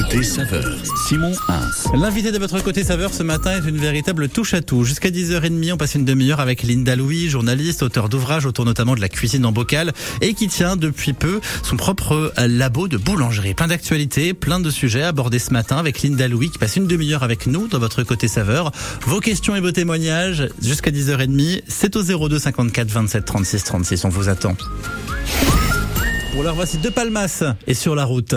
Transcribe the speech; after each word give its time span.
Côté 0.00 0.22
saveur, 0.22 0.64
Simon 1.06 1.32
1. 1.92 1.98
L'invité 1.98 2.32
de 2.32 2.38
votre 2.38 2.62
côté 2.62 2.84
saveur 2.84 3.12
ce 3.12 3.22
matin 3.22 3.58
est 3.58 3.68
une 3.68 3.76
véritable 3.76 4.30
touche 4.30 4.54
à 4.54 4.62
tout. 4.62 4.82
Jusqu'à 4.82 5.10
10h30, 5.10 5.74
on 5.74 5.76
passe 5.76 5.94
une 5.94 6.06
demi-heure 6.06 6.40
avec 6.40 6.62
Linda 6.62 6.96
Louis, 6.96 7.28
journaliste, 7.28 7.82
auteur 7.82 8.08
d'ouvrages 8.08 8.46
autour 8.46 8.64
notamment 8.64 8.94
de 8.94 9.02
la 9.02 9.10
cuisine 9.10 9.44
en 9.44 9.52
bocal 9.52 9.92
et 10.22 10.32
qui 10.32 10.48
tient 10.48 10.76
depuis 10.76 11.12
peu 11.12 11.40
son 11.62 11.76
propre 11.76 12.32
labo 12.38 12.88
de 12.88 12.96
boulangerie. 12.96 13.52
Plein 13.52 13.66
d'actualités, 13.66 14.32
plein 14.32 14.58
de 14.58 14.70
sujets 14.70 15.02
abordés 15.02 15.38
ce 15.38 15.52
matin 15.52 15.76
avec 15.76 16.00
Linda 16.00 16.28
Louis 16.28 16.48
qui 16.48 16.58
passe 16.58 16.76
une 16.76 16.86
demi-heure 16.86 17.22
avec 17.22 17.46
nous 17.46 17.68
dans 17.68 17.78
votre 17.78 18.02
côté 18.02 18.26
saveur. 18.26 18.72
Vos 19.02 19.20
questions 19.20 19.54
et 19.54 19.60
vos 19.60 19.72
témoignages 19.72 20.48
jusqu'à 20.62 20.90
10h30, 20.90 21.62
c'est 21.68 21.94
au 21.96 22.28
02 22.28 22.38
54 22.38 22.88
27 22.88 23.24
36 23.26 23.64
36. 23.64 24.04
On 24.06 24.08
vous 24.08 24.30
attend. 24.30 24.56
Bon 26.34 26.40
alors 26.40 26.54
voici 26.54 26.78
deux 26.78 26.90
palmas 26.90 27.44
et 27.66 27.74
sur 27.74 27.94
la 27.94 28.06
route. 28.06 28.34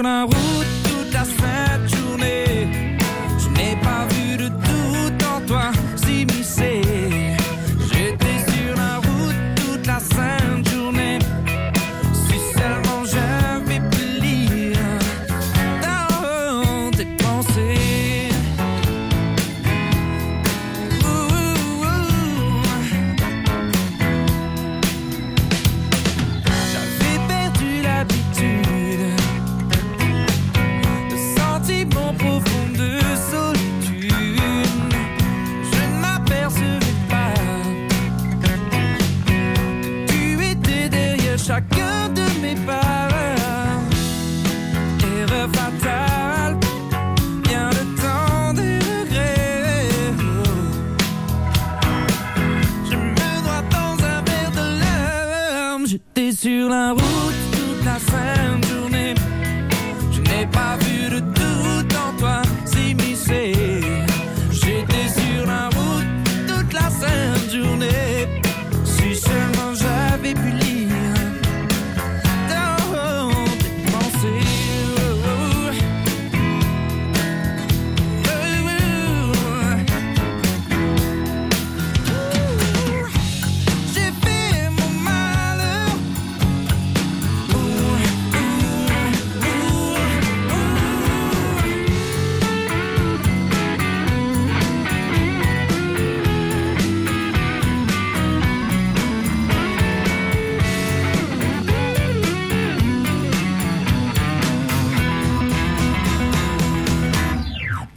J'étais 0.00 0.08
sur 0.08 0.08
la 0.08 0.39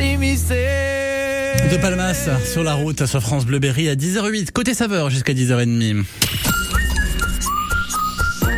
De 0.00 1.76
Palmas 1.76 2.30
sur 2.50 2.64
la 2.64 2.72
route 2.72 3.04
sur 3.04 3.20
France 3.20 3.44
Bleu 3.44 3.58
Berry 3.58 3.90
à 3.90 3.94
10h08. 3.94 4.50
Côté 4.50 4.72
saveur 4.72 5.10
jusqu'à 5.10 5.34
10h30. 5.34 6.04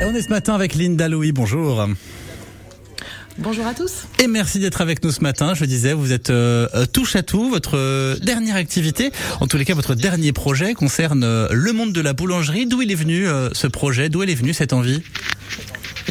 Et 0.01 0.05
on 0.05 0.15
est 0.15 0.23
ce 0.23 0.29
matin 0.29 0.55
avec 0.55 0.77
Linda 0.77 1.09
Louis. 1.09 1.33
Bonjour. 1.33 1.89
Bonjour 3.39 3.67
à 3.67 3.75
tous. 3.75 4.05
Et 4.21 4.29
merci 4.29 4.61
d'être 4.61 4.83
avec 4.83 5.03
nous 5.03 5.11
ce 5.11 5.21
matin. 5.21 5.55
Je 5.55 5.65
disais, 5.65 5.95
vous 5.95 6.13
êtes 6.13 6.31
euh, 6.31 6.69
euh, 6.77 6.87
touche 6.87 7.17
à 7.17 7.25
tout. 7.25 7.51
Votre 7.51 7.77
euh, 7.77 8.17
dernière 8.19 8.55
activité, 8.55 9.11
en 9.41 9.49
tous 9.49 9.57
les 9.57 9.65
cas, 9.65 9.75
votre 9.75 9.97
dernier 9.97 10.33
projet 10.33 10.75
concerne 10.75 11.25
euh, 11.25 11.49
le 11.51 11.73
monde 11.73 11.93
de 11.93 12.01
la 12.01 12.13
boulangerie. 12.13 12.67
D'où 12.67 12.83
il 12.83 12.93
est 12.93 12.97
venu 12.97 13.27
euh, 13.27 13.49
ce 13.53 13.67
projet? 13.67 14.11
D'où 14.11 14.23
elle 14.23 14.31
est 14.31 14.37
venue 14.37 14.55
cette 14.55 14.73
envie? 14.73 15.03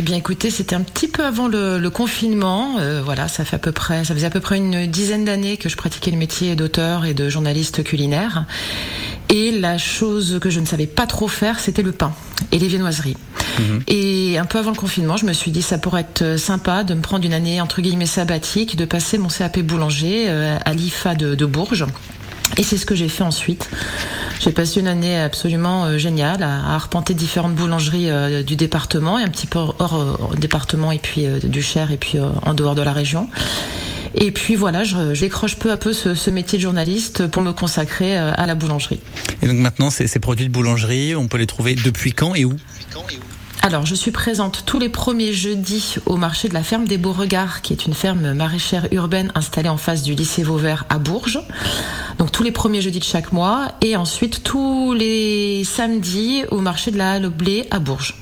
Eh 0.02 0.04
bien, 0.04 0.18
écoutez, 0.18 0.50
c'était 0.50 0.74
un 0.74 0.82
petit 0.82 1.08
peu 1.08 1.24
avant 1.24 1.48
le, 1.48 1.78
le 1.78 1.90
confinement. 1.92 2.78
Euh, 2.80 3.04
voilà, 3.06 3.28
ça 3.28 3.46
fait 3.46 3.58
à 3.58 3.60
peu 3.60 3.72
près, 3.72 4.04
ça 4.04 4.16
faisait 4.16 4.26
à 4.26 4.32
peu 4.32 4.40
près 4.40 4.58
une 4.58 4.88
dizaine 4.88 5.26
d'années 5.26 5.58
que 5.58 5.70
je 5.70 5.78
pratiquais 5.78 6.10
le 6.10 6.18
métier 6.18 6.56
d'auteur 6.56 7.06
et 7.06 7.14
de 7.14 7.30
journaliste 7.30 7.84
culinaire. 7.84 8.46
Et 9.30 9.52
la 9.52 9.78
chose 9.78 10.40
que 10.42 10.50
je 10.50 10.60
ne 10.60 10.66
savais 10.66 10.88
pas 10.88 11.06
trop 11.06 11.28
faire, 11.28 11.60
c'était 11.60 11.84
le 11.84 11.92
pain 11.92 12.14
et 12.52 12.58
les 12.58 12.68
viennoiseries. 12.68 13.16
Et 13.88 14.40
un 14.40 14.46
peu 14.46 14.58
avant 14.58 14.72
le 14.72 14.76
confinement, 14.76 15.18
je 15.18 15.28
me 15.28 15.34
suis 15.34 15.52
dit 15.52 15.62
ça 15.62 15.78
pourrait 15.78 16.02
être 16.02 16.36
sympa 16.36 16.84
de 16.84 16.96
me 16.96 17.02
prendre 17.02 17.24
une 17.24 17.34
année 17.34 17.62
entre 17.62 17.80
guillemets 17.84 18.08
sabbatique, 18.08 18.78
de 18.78 18.86
passer 18.86 19.20
mon 19.20 19.28
CAP 19.28 19.60
boulanger 19.60 20.26
euh, 20.30 20.58
à 20.66 20.74
l'IFA 20.74 21.14
de, 21.14 21.36
de 21.36 21.46
Bourges. 21.46 21.86
Et 22.58 22.64
c'est 22.64 22.78
ce 22.78 22.88
que 22.88 22.96
j'ai 22.96 23.08
fait 23.08 23.24
ensuite. 23.24 23.70
J'ai 24.44 24.52
passé 24.52 24.80
une 24.80 24.88
année 24.88 25.20
absolument 25.20 25.86
euh, 25.86 26.00
géniale 26.00 26.42
à, 26.42 26.72
à 26.72 26.74
arpenter 26.74 27.14
différentes 27.14 27.54
boulangeries 27.54 28.10
euh, 28.10 28.42
du 28.42 28.56
département 28.56 29.20
et 29.20 29.24
un 29.24 29.28
petit 29.28 29.46
peu 29.46 29.60
hors, 29.60 29.94
euh, 29.94 30.36
département 30.36 30.92
et 30.92 30.98
puis 30.98 31.28
euh, 31.28 31.38
du 31.38 31.62
Cher 31.62 31.92
et 31.92 31.98
puis 31.98 32.18
euh, 32.18 32.28
en 32.42 32.56
dehors 32.56 32.74
de 32.74 32.82
la 32.82 32.92
région. 32.92 33.30
Et 34.16 34.32
puis 34.32 34.56
voilà, 34.56 34.84
je, 34.84 35.14
je 35.14 35.20
décroche 35.22 35.58
peu 35.58 35.72
à 35.72 35.78
peu 35.78 35.94
ce, 35.94 36.16
ce 36.16 36.32
métier 36.32 36.58
de 36.58 36.64
journaliste 36.64 37.28
pour 37.28 37.44
me 37.44 37.52
consacrer 37.52 38.18
euh, 38.18 38.32
à 38.36 38.48
la 38.48 38.56
boulangerie. 38.56 39.00
Et 39.44 39.48
donc 39.48 39.58
maintenant, 39.58 39.92
ces, 39.92 40.08
ces 40.08 40.20
produits 40.20 40.48
de 40.48 40.52
boulangerie, 40.52 41.16
on 41.16 41.28
peut 41.28 41.38
les 41.38 41.46
trouver 41.46 41.76
depuis 41.76 42.12
quand 42.12 42.34
et 42.34 42.44
où? 42.44 42.56
Alors, 43.64 43.86
je 43.86 43.94
suis 43.94 44.10
présente 44.10 44.64
tous 44.66 44.80
les 44.80 44.90
premiers 44.90 45.34
jeudis 45.34 45.98
au 46.08 46.18
marché 46.18 46.50
de 46.50 46.56
la 46.56 46.64
ferme 46.64 46.88
des 46.88 46.98
Beauregards, 46.98 47.62
qui 47.62 47.74
est 47.74 47.86
une 47.86 47.94
ferme 47.94 48.34
maraîchère 48.34 48.88
urbaine 48.92 49.32
installée 49.36 49.70
en 49.70 49.78
face 49.78 50.02
du 50.02 50.16
lycée 50.16 50.42
Vauvert 50.42 50.86
à 50.90 50.98
Bourges. 50.98 51.40
Donc, 52.18 52.32
tous 52.32 52.42
les 52.42 52.52
premiers 52.52 52.82
jeudis 52.82 52.98
de 52.98 53.04
chaque 53.04 53.32
mois. 53.32 53.68
Et 53.82 53.96
ensuite, 53.96 54.42
tous 54.42 54.94
les 54.94 55.64
samedis 55.64 56.44
au 56.50 56.60
marché 56.60 56.90
de 56.90 56.98
la 56.98 57.14
Halle 57.14 57.28
au 57.28 57.30
Blé 57.30 57.68
à 57.70 57.78
Bourges. 57.78 58.21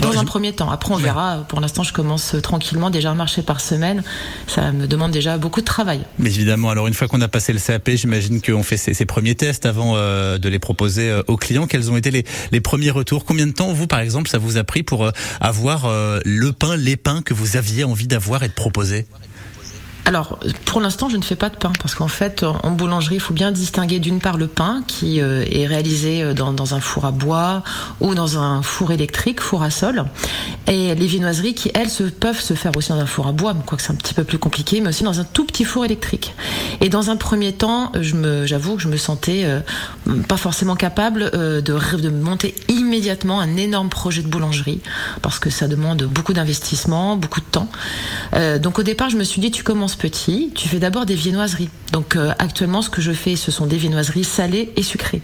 Dans 0.00 0.08
Alors, 0.08 0.18
un 0.18 0.22
je- 0.22 0.26
premier 0.26 0.52
temps. 0.52 0.70
Après, 0.70 0.92
on 0.92 0.96
verra. 0.96 1.44
Pour 1.48 1.60
l'instant, 1.60 1.82
je 1.82 1.92
commence 1.92 2.34
tranquillement. 2.42 2.90
Déjà 2.90 3.10
un 3.10 3.14
marché 3.14 3.42
par 3.42 3.60
semaine. 3.60 4.02
Ça 4.46 4.72
me 4.72 4.86
demande 4.86 5.10
déjà 5.12 5.38
beaucoup 5.38 5.60
de 5.60 5.66
travail. 5.66 6.00
Mais 6.18 6.28
évidemment, 6.30 6.70
alors 6.70 6.86
une 6.88 6.94
fois 6.94 7.08
qu'on 7.08 7.20
a 7.20 7.28
passé 7.28 7.52
le 7.52 7.58
CAP, 7.60 7.90
j'imagine 7.94 8.40
qu'on 8.42 8.62
fait 8.62 8.76
ses, 8.76 8.94
ses 8.94 9.06
premiers 9.06 9.34
tests 9.34 9.66
avant 9.66 9.94
euh, 9.96 10.38
de 10.38 10.48
les 10.48 10.58
proposer 10.58 11.10
euh, 11.10 11.22
aux 11.28 11.36
clients. 11.36 11.66
Quels 11.66 11.90
ont 11.90 11.96
été 11.96 12.10
les, 12.10 12.24
les 12.50 12.60
premiers 12.60 12.90
retours? 12.90 13.24
Combien 13.24 13.46
de 13.46 13.52
temps, 13.52 13.72
vous, 13.72 13.86
par 13.86 14.00
exemple, 14.00 14.28
ça 14.28 14.38
vous 14.38 14.56
a 14.56 14.64
pris 14.64 14.82
pour 14.82 15.04
euh, 15.04 15.10
avoir 15.40 15.84
euh, 15.86 16.20
le 16.24 16.52
pain, 16.52 16.76
les 16.76 16.96
pains 16.96 17.22
que 17.22 17.34
vous 17.34 17.56
aviez 17.56 17.84
envie 17.84 18.06
d'avoir 18.06 18.42
et 18.42 18.48
de 18.48 18.52
proposer? 18.54 19.06
Alors, 20.04 20.40
pour 20.64 20.80
l'instant, 20.80 21.08
je 21.08 21.16
ne 21.16 21.22
fais 21.22 21.36
pas 21.36 21.48
de 21.48 21.56
pain 21.56 21.70
parce 21.80 21.94
qu'en 21.94 22.08
fait, 22.08 22.42
en 22.42 22.72
boulangerie, 22.72 23.16
il 23.16 23.20
faut 23.20 23.34
bien 23.34 23.52
distinguer 23.52 24.00
d'une 24.00 24.18
part 24.18 24.36
le 24.36 24.48
pain 24.48 24.82
qui 24.88 25.20
euh, 25.20 25.44
est 25.48 25.66
réalisé 25.66 26.22
euh, 26.22 26.34
dans, 26.34 26.74
un 26.74 26.80
four 26.80 27.04
à 27.04 27.12
bois 27.12 27.62
ou 28.00 28.14
dans 28.14 28.36
un 28.36 28.62
four 28.62 28.90
électrique, 28.90 29.40
four 29.40 29.62
à 29.62 29.70
sol, 29.70 30.04
et 30.66 30.94
les 30.94 31.06
viennoiseries 31.06 31.54
qui, 31.54 31.70
elles, 31.74 31.88
se, 31.88 32.02
peuvent 32.02 32.40
se 32.40 32.54
faire 32.54 32.72
aussi 32.76 32.88
dans 32.88 32.98
un 32.98 33.06
four 33.06 33.28
à 33.28 33.32
bois, 33.32 33.54
quoique 33.64 33.82
c'est 33.82 33.92
un 33.92 33.96
petit 33.96 34.14
peu 34.14 34.24
plus 34.24 34.38
compliqué, 34.38 34.80
mais 34.80 34.88
aussi 34.88 35.04
dans 35.04 35.20
un 35.20 35.24
tout 35.24 35.44
petit 35.44 35.64
four 35.64 35.84
électrique. 35.84 36.34
Et 36.80 36.88
dans 36.88 37.10
un 37.10 37.16
premier 37.16 37.52
temps, 37.52 37.92
j'avoue 38.00 38.76
que 38.76 38.82
je 38.82 38.88
me 38.88 38.96
sentais 38.96 39.44
euh, 39.44 39.60
pas 40.26 40.36
forcément 40.36 40.74
capable 40.74 41.30
de, 41.30 41.60
de 41.60 42.08
monter 42.08 42.56
immédiatement 42.68 43.40
un 43.40 43.56
énorme 43.56 43.88
projet 43.88 44.22
de 44.22 44.28
boulangerie 44.28 44.80
parce 45.20 45.38
que 45.38 45.48
ça 45.48 45.68
demande 45.68 46.02
beaucoup 46.04 46.32
d'investissement, 46.32 47.16
beaucoup 47.16 47.40
de 47.40 47.46
temps. 47.46 47.68
Donc 48.60 48.78
au 48.78 48.82
départ, 48.82 49.10
je 49.10 49.16
me 49.16 49.24
suis 49.24 49.40
dit, 49.40 49.50
tu 49.50 49.62
commences 49.62 49.91
petit, 49.96 50.50
tu 50.54 50.68
fais 50.68 50.78
d'abord 50.78 51.06
des 51.06 51.14
viennoiseries. 51.14 51.70
Donc 51.92 52.16
euh, 52.16 52.32
actuellement, 52.38 52.80
ce 52.82 52.90
que 52.90 53.02
je 53.02 53.12
fais, 53.12 53.36
ce 53.36 53.50
sont 53.50 53.66
des 53.66 53.76
viennoiseries 53.76 54.24
salées 54.24 54.72
et 54.76 54.82
sucrées. 54.82 55.20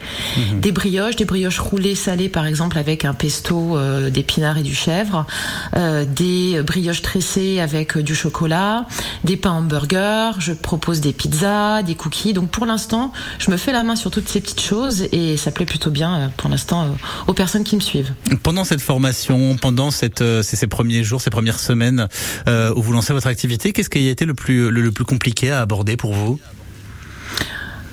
Des 0.61 0.70
brioches, 0.70 1.17
des 1.17 1.25
brioches 1.25 1.59
roulées 1.59 1.94
salées, 1.94 2.29
par 2.29 2.47
exemple, 2.47 2.79
avec 2.79 3.05
un 3.05 3.15
pesto 3.15 3.76
euh, 3.76 4.11
d'épinards 4.11 4.59
et 4.59 4.62
du 4.62 4.75
chèvre. 4.75 5.26
Euh, 5.76 6.05
des 6.05 6.62
brioches 6.62 7.03
tressées 7.03 7.61
avec 7.61 7.97
du 7.97 8.15
chocolat. 8.15 8.87
Des 9.25 9.37
pains 9.37 9.53
hamburgers. 9.53 10.32
Je 10.38 10.53
propose 10.53 11.00
des 11.00 11.12
pizzas, 11.12 11.82
des 11.82 11.94
cookies. 11.94 12.35
Donc 12.35 12.50
pour 12.50 12.67
l'instant, 12.67 13.12
je 13.38 13.50
me 13.50 13.56
fais 13.56 13.73
la 13.73 13.82
main 13.82 13.97
sur 13.97 14.11
toutes 14.11 14.29
ces 14.29 14.41
petites 14.41 14.61
choses 14.61 15.06
et 15.11 15.38
ça 15.38 15.50
plaît 15.50 15.67
plutôt 15.67 15.91
bien, 15.91 16.31
pour 16.37 16.50
l'instant, 16.50 16.97
aux 17.26 17.35
personnes 17.35 17.65
qui 17.65 17.76
me 17.76 17.81
suivent. 17.81 18.12
Pendant 18.43 18.65
cette 18.65 18.82
formation, 18.82 19.56
pendant 19.56 19.91
cette, 19.91 20.23
ces, 20.43 20.56
ces 20.56 20.67
premiers 20.67 21.03
jours, 21.03 21.23
ces 21.23 21.31
premières 21.31 21.61
semaines 21.61 22.09
où 22.47 22.82
vous 22.82 22.93
lancez 22.93 23.15
votre 23.15 23.26
activité, 23.29 23.73
qu'est-ce 23.73 23.91
qui 23.91 24.06
a 24.06 24.11
été 24.11 24.26
le 24.26 24.35
plus, 24.35 24.57
le, 24.58 24.82
le 24.82 24.93
plus 24.93 25.05
compliqué 25.05 25.50
à 25.50 25.60
aborder 25.60 25.96
pour 25.96 26.12
vous 26.12 26.40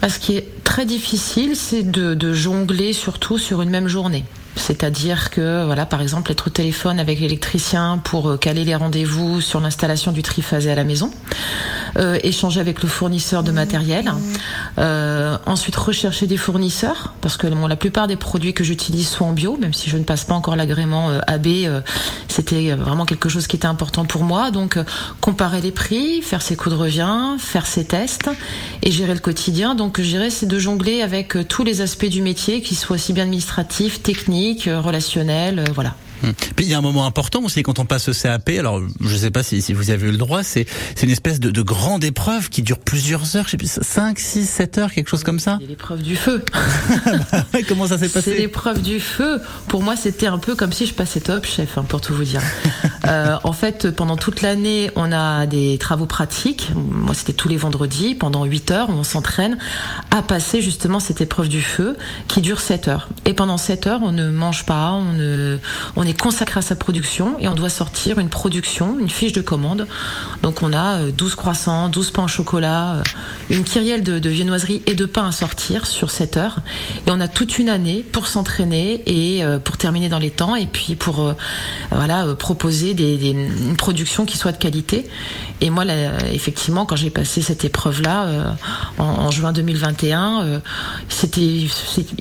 Ah, 0.02 0.10
Ce 0.10 0.20
qui 0.20 0.36
est 0.36 0.64
très 0.64 0.86
difficile, 0.86 1.56
c'est 1.56 1.84
de 1.84 2.34
jongler 2.34 2.94
surtout 2.94 3.38
sur 3.38 3.62
une 3.62 3.70
même 3.70 3.88
journée. 3.88 4.26
C'est-à-dire 4.56 5.30
que, 5.30 5.66
voilà, 5.66 5.86
par 5.86 6.02
exemple, 6.02 6.32
être 6.32 6.48
au 6.48 6.50
téléphone 6.50 7.00
avec 7.00 7.20
l'électricien 7.20 8.00
pour 8.04 8.30
euh, 8.30 8.38
caler 8.38 8.64
les 8.64 8.76
rendez-vous 8.76 9.42
sur 9.42 9.60
l'installation 9.60 10.12
du 10.12 10.24
triphasé 10.24 10.72
à 10.72 10.76
la 10.76 10.84
maison, 10.84 11.12
euh, 11.98 12.20
échanger 12.24 12.60
avec 12.60 12.84
le 12.84 12.90
fournisseur 12.90 13.42
de 13.42 13.52
matériel, 13.52 14.12
euh, 14.80 15.38
ensuite 15.46 15.76
rechercher 15.78 16.28
des 16.28 16.36
fournisseurs, 16.36 17.14
parce 17.22 17.38
que 17.38 17.48
bon, 17.48 17.68
la 17.68 17.78
plupart 17.78 18.08
des 18.08 18.18
produits 18.18 18.54
que 18.54 18.66
j'utilise 18.66 19.08
sont 19.08 19.26
en 19.26 19.32
bio, 19.32 19.58
même 19.58 19.74
si 19.74 19.90
je 19.90 19.96
ne 19.96 20.04
passe 20.04 20.26
pas 20.26 20.34
encore 20.34 20.58
l'agrément 20.58 21.10
euh, 21.10 21.20
AB, 21.28 21.48
c'était 22.28 22.74
vraiment 22.74 23.06
quelque 23.06 23.30
chose 23.30 23.48
qui 23.48 23.56
était 23.56 23.68
important 23.68 24.04
pour 24.04 24.24
moi. 24.24 24.52
Donc, 24.52 24.78
comparer 25.22 25.62
les 25.62 25.72
prix, 25.72 26.22
faire 26.22 26.42
ses 26.42 26.58
coûts 26.58 26.70
de 26.70 26.76
revient, 26.76 27.38
faire 27.38 27.66
ses 27.66 27.86
tests 27.86 28.30
et 28.84 28.92
gérer 28.92 29.14
le 29.14 29.22
quotidien. 29.22 29.74
Donc, 29.74 30.02
dirais, 30.02 30.30
c'est 30.30 30.48
de 30.48 30.60
jongler 30.60 31.02
avec 31.02 31.48
tous 31.48 31.64
les 31.64 31.80
aspects 31.80 32.06
du 32.06 32.22
métier, 32.22 32.62
qui 32.62 32.76
soient 32.76 32.96
aussi 32.96 33.14
bien 33.14 33.24
administratifs, 33.24 34.02
techniques, 34.02 34.45
euh, 34.68 34.80
relationnels, 34.80 35.60
euh, 35.60 35.66
voilà. 35.74 35.96
Hum. 36.24 36.34
Puis 36.56 36.66
il 36.66 36.72
y 36.72 36.74
a 36.74 36.78
un 36.78 36.82
moment 36.82 37.06
important 37.06 37.44
aussi 37.44 37.64
quand 37.64 37.80
on 37.80 37.86
passe 37.86 38.10
au 38.10 38.14
CAP. 38.14 38.50
Alors 38.60 38.82
je 39.02 39.14
ne 39.14 39.18
sais 39.18 39.32
pas 39.32 39.44
si, 39.44 39.62
si 39.62 39.74
vous 39.74 39.90
avez 39.90 40.08
eu 40.08 40.12
le 40.12 40.18
droit. 40.18 40.44
C'est 40.44 40.66
c'est 40.96 41.06
une 41.06 41.12
espèce 41.12 41.40
de, 41.40 41.52
de 41.52 41.62
grande 41.62 42.04
épreuve 42.04 42.50
qui 42.50 42.62
dure 42.62 42.80
plusieurs 42.80 43.36
heures. 43.36 43.46
Je 43.46 43.52
sais 43.52 43.58
plus 43.58 43.80
5, 43.82 44.20
6, 44.20 44.46
7 44.46 44.78
heures, 44.78 44.92
quelque 44.92 45.10
chose 45.10 45.24
comme 45.24 45.40
ça. 45.40 45.58
C'est 45.62 45.68
l'épreuve 45.68 46.02
du 46.02 46.16
feu. 46.16 46.44
Comment 47.68 47.88
ça 47.88 47.98
s'est 47.98 48.08
C'est 48.08 48.14
passé 48.14 48.38
l'épreuve 48.38 48.82
du 48.82 49.00
feu. 49.00 49.42
Pour 49.68 49.84
moi, 49.84 49.96
c'était 49.96 50.28
un 50.28 50.38
peu 50.38 50.56
comme 50.56 50.72
si 50.72 50.86
je 50.86 50.94
passais 50.94 51.20
top 51.20 51.46
chef, 51.46 51.78
hein, 51.78 51.86
pour 51.88 52.02
tout 52.02 52.14
vous 52.14 52.24
dire. 52.24 52.42
Euh, 53.08 53.38
en 53.44 53.54
fait, 53.54 53.92
pendant 53.92 54.18
toute 54.18 54.42
l'année, 54.42 54.90
on 54.96 55.12
a 55.12 55.46
des 55.46 55.78
travaux 55.78 56.08
pratiques. 56.08 56.72
Moi, 56.74 57.14
c'était 57.14 57.34
tous 57.34 57.48
les 57.48 57.58
vendredis, 57.58 58.16
pendant 58.16 58.46
8 58.46 58.72
heures, 58.72 58.90
on 58.90 59.04
s'entraîne 59.04 59.60
à 60.10 60.24
passer 60.24 60.60
justement 60.60 61.00
cette 61.00 61.22
épreuve 61.22 61.48
du 61.48 61.62
feu 61.62 61.98
qui 62.28 62.42
dure 62.42 62.60
7 62.60 62.88
heures. 62.88 63.10
Et 63.26 63.34
pendant 63.34 63.58
7 63.58 63.86
heures, 63.86 64.00
on 64.02 64.12
ne 64.12 64.32
mange 64.32 64.66
pas, 64.66 64.92
on, 64.94 65.14
ne, 65.14 65.60
on 65.96 66.04
est 66.06 66.20
consacré 66.20 66.60
à 66.60 66.62
sa 66.62 66.76
production 66.76 67.38
et 67.40 67.48
on 67.48 67.56
doit 67.56 67.70
sortir 67.70 68.20
une 68.20 68.30
production, 68.30 69.00
une 69.00 69.10
fiche 69.10 69.34
de 69.34 69.42
commande. 69.42 69.88
Donc, 70.44 70.64
on 70.64 70.74
a 70.74 71.00
euh, 71.00 71.12
12 71.12 71.36
croissants, 71.36 71.90
12 71.90 72.12
pains 72.12 72.24
au 72.24 72.28
chocolat, 72.28 72.96
euh, 72.96 73.04
une 73.50 73.64
kyrielle 73.64 74.04
de, 74.04 74.20
de 74.20 74.30
et 74.86 74.96
de 74.96 75.06
pain 75.06 75.28
à 75.28 75.32
sortir 75.32 75.86
sur 75.88 76.12
7 76.12 76.38
heures. 76.38 76.60
Et 77.08 77.12
on 77.12 77.20
a 77.20 77.28
toute 77.28 77.58
une 77.58 77.70
année 77.70 78.04
pour 78.12 78.28
s'entraîner 78.28 79.02
et 79.06 79.44
euh, 79.44 79.60
pour 79.60 79.78
terminer 79.78 80.10
dans 80.10 80.20
les 80.20 80.32
temps 80.32 80.56
et 80.56 80.66
puis 80.66 80.96
pour 80.96 81.22
euh, 81.22 81.34
voilà 81.92 82.26
euh, 82.26 82.36
proposer 82.36 82.92
une 82.92 83.76
production 83.76 84.26
qui 84.26 84.38
soit 84.38 84.52
de 84.52 84.58
qualité. 84.58 85.10
Et 85.62 85.70
moi, 85.70 85.86
effectivement, 86.34 86.86
quand 86.86 86.98
j'ai 86.98 87.10
passé 87.10 87.42
cette 87.42 87.64
épreuve-là 87.64 88.26
euh, 88.26 88.52
en, 88.98 89.32
juin 89.32 89.54
2021, 89.54 90.42
euh, 90.44 90.60
c'était, 91.08 91.42
il 91.42 91.70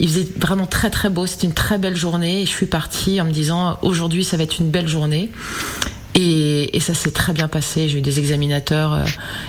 faisait 0.09 0.29
vraiment 0.37 0.67
très 0.67 0.89
très 0.89 1.11
beau. 1.11 1.27
C'était 1.27 1.49
une 1.49 1.55
très 1.55 1.79
belle 1.79 1.97
journée 1.97 2.43
et 2.43 2.47
je 2.47 2.51
suis 2.51 2.67
partie 2.67 3.21
en 3.21 3.25
me 3.25 3.33
disant 3.33 3.74
aujourd'hui 3.83 4.25
ça 4.25 4.37
va 4.37 4.45
être 4.45 4.59
une 4.61 4.71
belle 4.71 4.89
journée. 4.89 5.31
Et, 6.17 6.79
ça 6.81 6.95
s'est 6.95 7.11
très 7.11 7.33
bien 7.33 7.49
passé. 7.49 7.89
J'ai 7.89 7.99
eu 7.99 8.03
des 8.03 8.19
examinateurs 8.21 8.95
euh, 8.95 9.05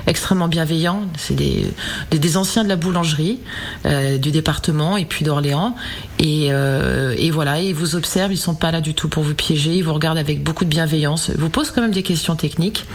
extrêmement 0.07 0.47
bienveillants. 0.47 1.01
C'est 1.17 1.35
des, 1.35 1.67
des, 2.11 2.17
des 2.17 2.37
anciens 2.37 2.63
de 2.63 2.69
la 2.69 2.75
boulangerie 2.75 3.39
euh, 3.85 4.17
du 4.17 4.31
département 4.31 4.97
et 4.97 5.05
puis 5.05 5.25
d'Orléans. 5.25 5.75
Et, 6.17 6.47
euh, 6.49 7.13
et 7.17 7.29
voilà, 7.29 7.61
ils 7.61 7.75
vous 7.75 7.95
observent. 7.95 8.31
Ils 8.31 8.37
sont 8.37 8.55
pas 8.55 8.71
là 8.71 8.81
du 8.81 8.93
tout 8.95 9.09
pour 9.09 9.21
vous 9.21 9.35
piéger. 9.35 9.75
Ils 9.75 9.83
vous 9.83 9.93
regardent 9.93 10.17
avec 10.17 10.43
beaucoup 10.43 10.65
de 10.65 10.69
bienveillance. 10.69 11.29
Ils 11.33 11.39
vous 11.39 11.49
posent 11.49 11.71
quand 11.71 11.81
même 11.81 11.91
des 11.91 12.03
questions 12.03 12.35
techniques. 12.35 12.85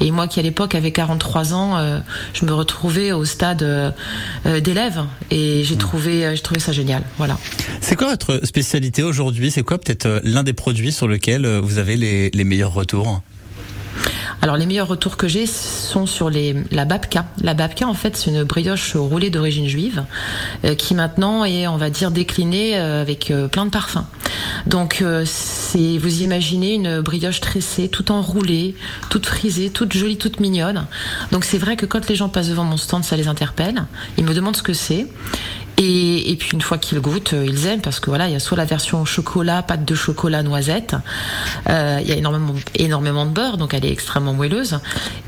Et 0.00 0.10
moi 0.10 0.28
qui 0.28 0.40
à 0.40 0.42
l'époque 0.42 0.74
avait 0.74 0.92
43 0.92 1.54
ans, 1.54 1.78
euh, 1.78 1.98
je 2.34 2.44
me 2.44 2.52
retrouvais 2.52 3.12
au 3.12 3.24
stade 3.24 3.62
euh, 3.62 3.90
euh, 4.46 4.60
d'élève 4.60 5.04
et 5.30 5.64
j'ai 5.64 5.76
trouvé, 5.76 6.34
j'ai 6.34 6.42
trouvé 6.42 6.60
ça 6.60 6.72
génial. 6.72 7.02
Voilà. 7.18 7.38
C'est 7.80 7.96
quoi 7.96 8.08
votre 8.08 8.44
spécialité 8.44 9.02
aujourd'hui? 9.02 9.50
C'est 9.50 9.62
quoi 9.62 9.78
peut-être 9.78 10.20
l'un 10.24 10.42
des 10.42 10.52
produits 10.52 10.92
sur 10.92 11.08
lequel 11.08 11.46
vous 11.46 11.78
avez 11.78 11.96
les 11.96 12.44
meilleurs 12.44 12.74
retours? 12.74 13.22
Alors 14.42 14.56
les 14.56 14.66
meilleurs 14.66 14.88
retours 14.88 15.16
que 15.16 15.28
j'ai 15.28 15.46
sont 15.46 16.06
sur 16.06 16.30
les, 16.30 16.54
la 16.70 16.84
babka. 16.84 17.26
La 17.42 17.54
babka 17.54 17.86
en 17.86 17.94
fait 17.94 18.16
c'est 18.16 18.30
une 18.30 18.44
brioche 18.44 18.94
roulée 18.94 19.30
d'origine 19.30 19.66
juive 19.66 20.04
euh, 20.64 20.74
qui 20.74 20.94
maintenant 20.94 21.44
est 21.44 21.66
on 21.66 21.76
va 21.76 21.90
dire 21.90 22.10
déclinée 22.10 22.76
euh, 22.76 23.00
avec 23.00 23.30
euh, 23.30 23.48
plein 23.48 23.64
de 23.64 23.70
parfums. 23.70 24.04
Donc 24.66 25.02
c'est 25.24 25.98
vous 25.98 26.22
imaginez 26.22 26.74
une 26.74 27.00
brioche 27.00 27.40
tressée, 27.40 27.88
tout 27.88 28.10
enroulée, 28.10 28.74
toute 29.10 29.26
frisée, 29.26 29.70
toute 29.70 29.92
jolie, 29.92 30.16
toute 30.16 30.40
mignonne. 30.40 30.86
Donc 31.32 31.44
c'est 31.44 31.58
vrai 31.58 31.76
que 31.76 31.86
quand 31.86 32.08
les 32.08 32.16
gens 32.16 32.28
passent 32.28 32.48
devant 32.48 32.64
mon 32.64 32.76
stand 32.76 33.04
ça 33.04 33.16
les 33.16 33.28
interpelle. 33.28 33.84
Ils 34.18 34.24
me 34.24 34.34
demandent 34.34 34.56
ce 34.56 34.62
que 34.62 34.72
c'est. 34.72 35.06
Et, 35.78 36.30
et 36.30 36.36
puis 36.36 36.50
une 36.52 36.62
fois 36.62 36.78
qu'ils 36.78 37.00
goûtent, 37.00 37.34
euh, 37.34 37.44
ils 37.46 37.66
aiment 37.66 37.82
parce 37.82 38.00
que 38.00 38.10
voilà, 38.10 38.28
il 38.28 38.32
y 38.32 38.36
a 38.36 38.40
soit 38.40 38.56
la 38.56 38.64
version 38.64 39.04
chocolat, 39.04 39.62
pâte 39.62 39.84
de 39.84 39.94
chocolat, 39.94 40.42
noisette. 40.42 40.96
Euh, 41.68 41.98
il 42.02 42.08
y 42.08 42.12
a 42.12 42.16
énormément, 42.16 42.54
énormément 42.74 43.26
de 43.26 43.30
beurre, 43.30 43.58
donc 43.58 43.74
elle 43.74 43.84
est 43.84 43.92
extrêmement 43.92 44.32
moelleuse. 44.32 44.78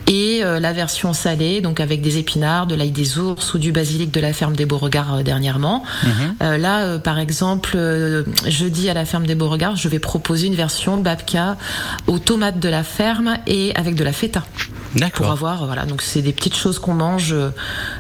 et 0.07 0.41
euh, 0.43 0.59
la 0.59 0.73
version 0.73 1.13
salée, 1.13 1.61
donc 1.61 1.81
avec 1.81 2.01
des 2.01 2.19
épinards, 2.19 2.67
de 2.67 2.75
l'ail 2.75 2.91
des 2.91 3.19
ours 3.19 3.55
ou 3.55 3.59
du 3.59 3.73
basilic 3.73 4.11
de 4.11 4.21
la 4.21 4.33
ferme 4.33 4.57
des 4.57 4.65
Beauregards 4.65 5.17
euh, 5.17 5.23
dernièrement. 5.23 5.85
Euh, 6.43 6.57
là, 6.57 6.81
euh, 6.81 6.99
par 6.99 7.19
exemple, 7.19 7.77
jeudi 8.47 8.89
à 8.89 8.95
la 8.95 9.05
ferme 9.05 9.27
des 9.27 9.35
Beauregards, 9.35 9.77
je 9.77 9.89
vais 9.89 9.99
proposer 9.99 10.47
une 10.47 10.55
version 10.55 10.97
babka 10.97 11.57
aux 12.07 12.19
tomates 12.19 12.59
de 12.59 12.69
la 12.69 12.83
ferme 12.83 13.37
et 13.47 13.75
avec 13.77 13.95
de 13.95 14.05
la 14.05 14.13
feta 14.13 14.45
pour 15.11 15.27
avoir 15.33 15.67
voilà 15.67 15.85
donc 15.87 16.03
c'est 16.03 16.23
des 16.23 16.33
petites 16.33 16.57
choses 16.57 16.79
qu'on 16.79 16.95
mange 16.95 17.33
euh, 17.33 17.51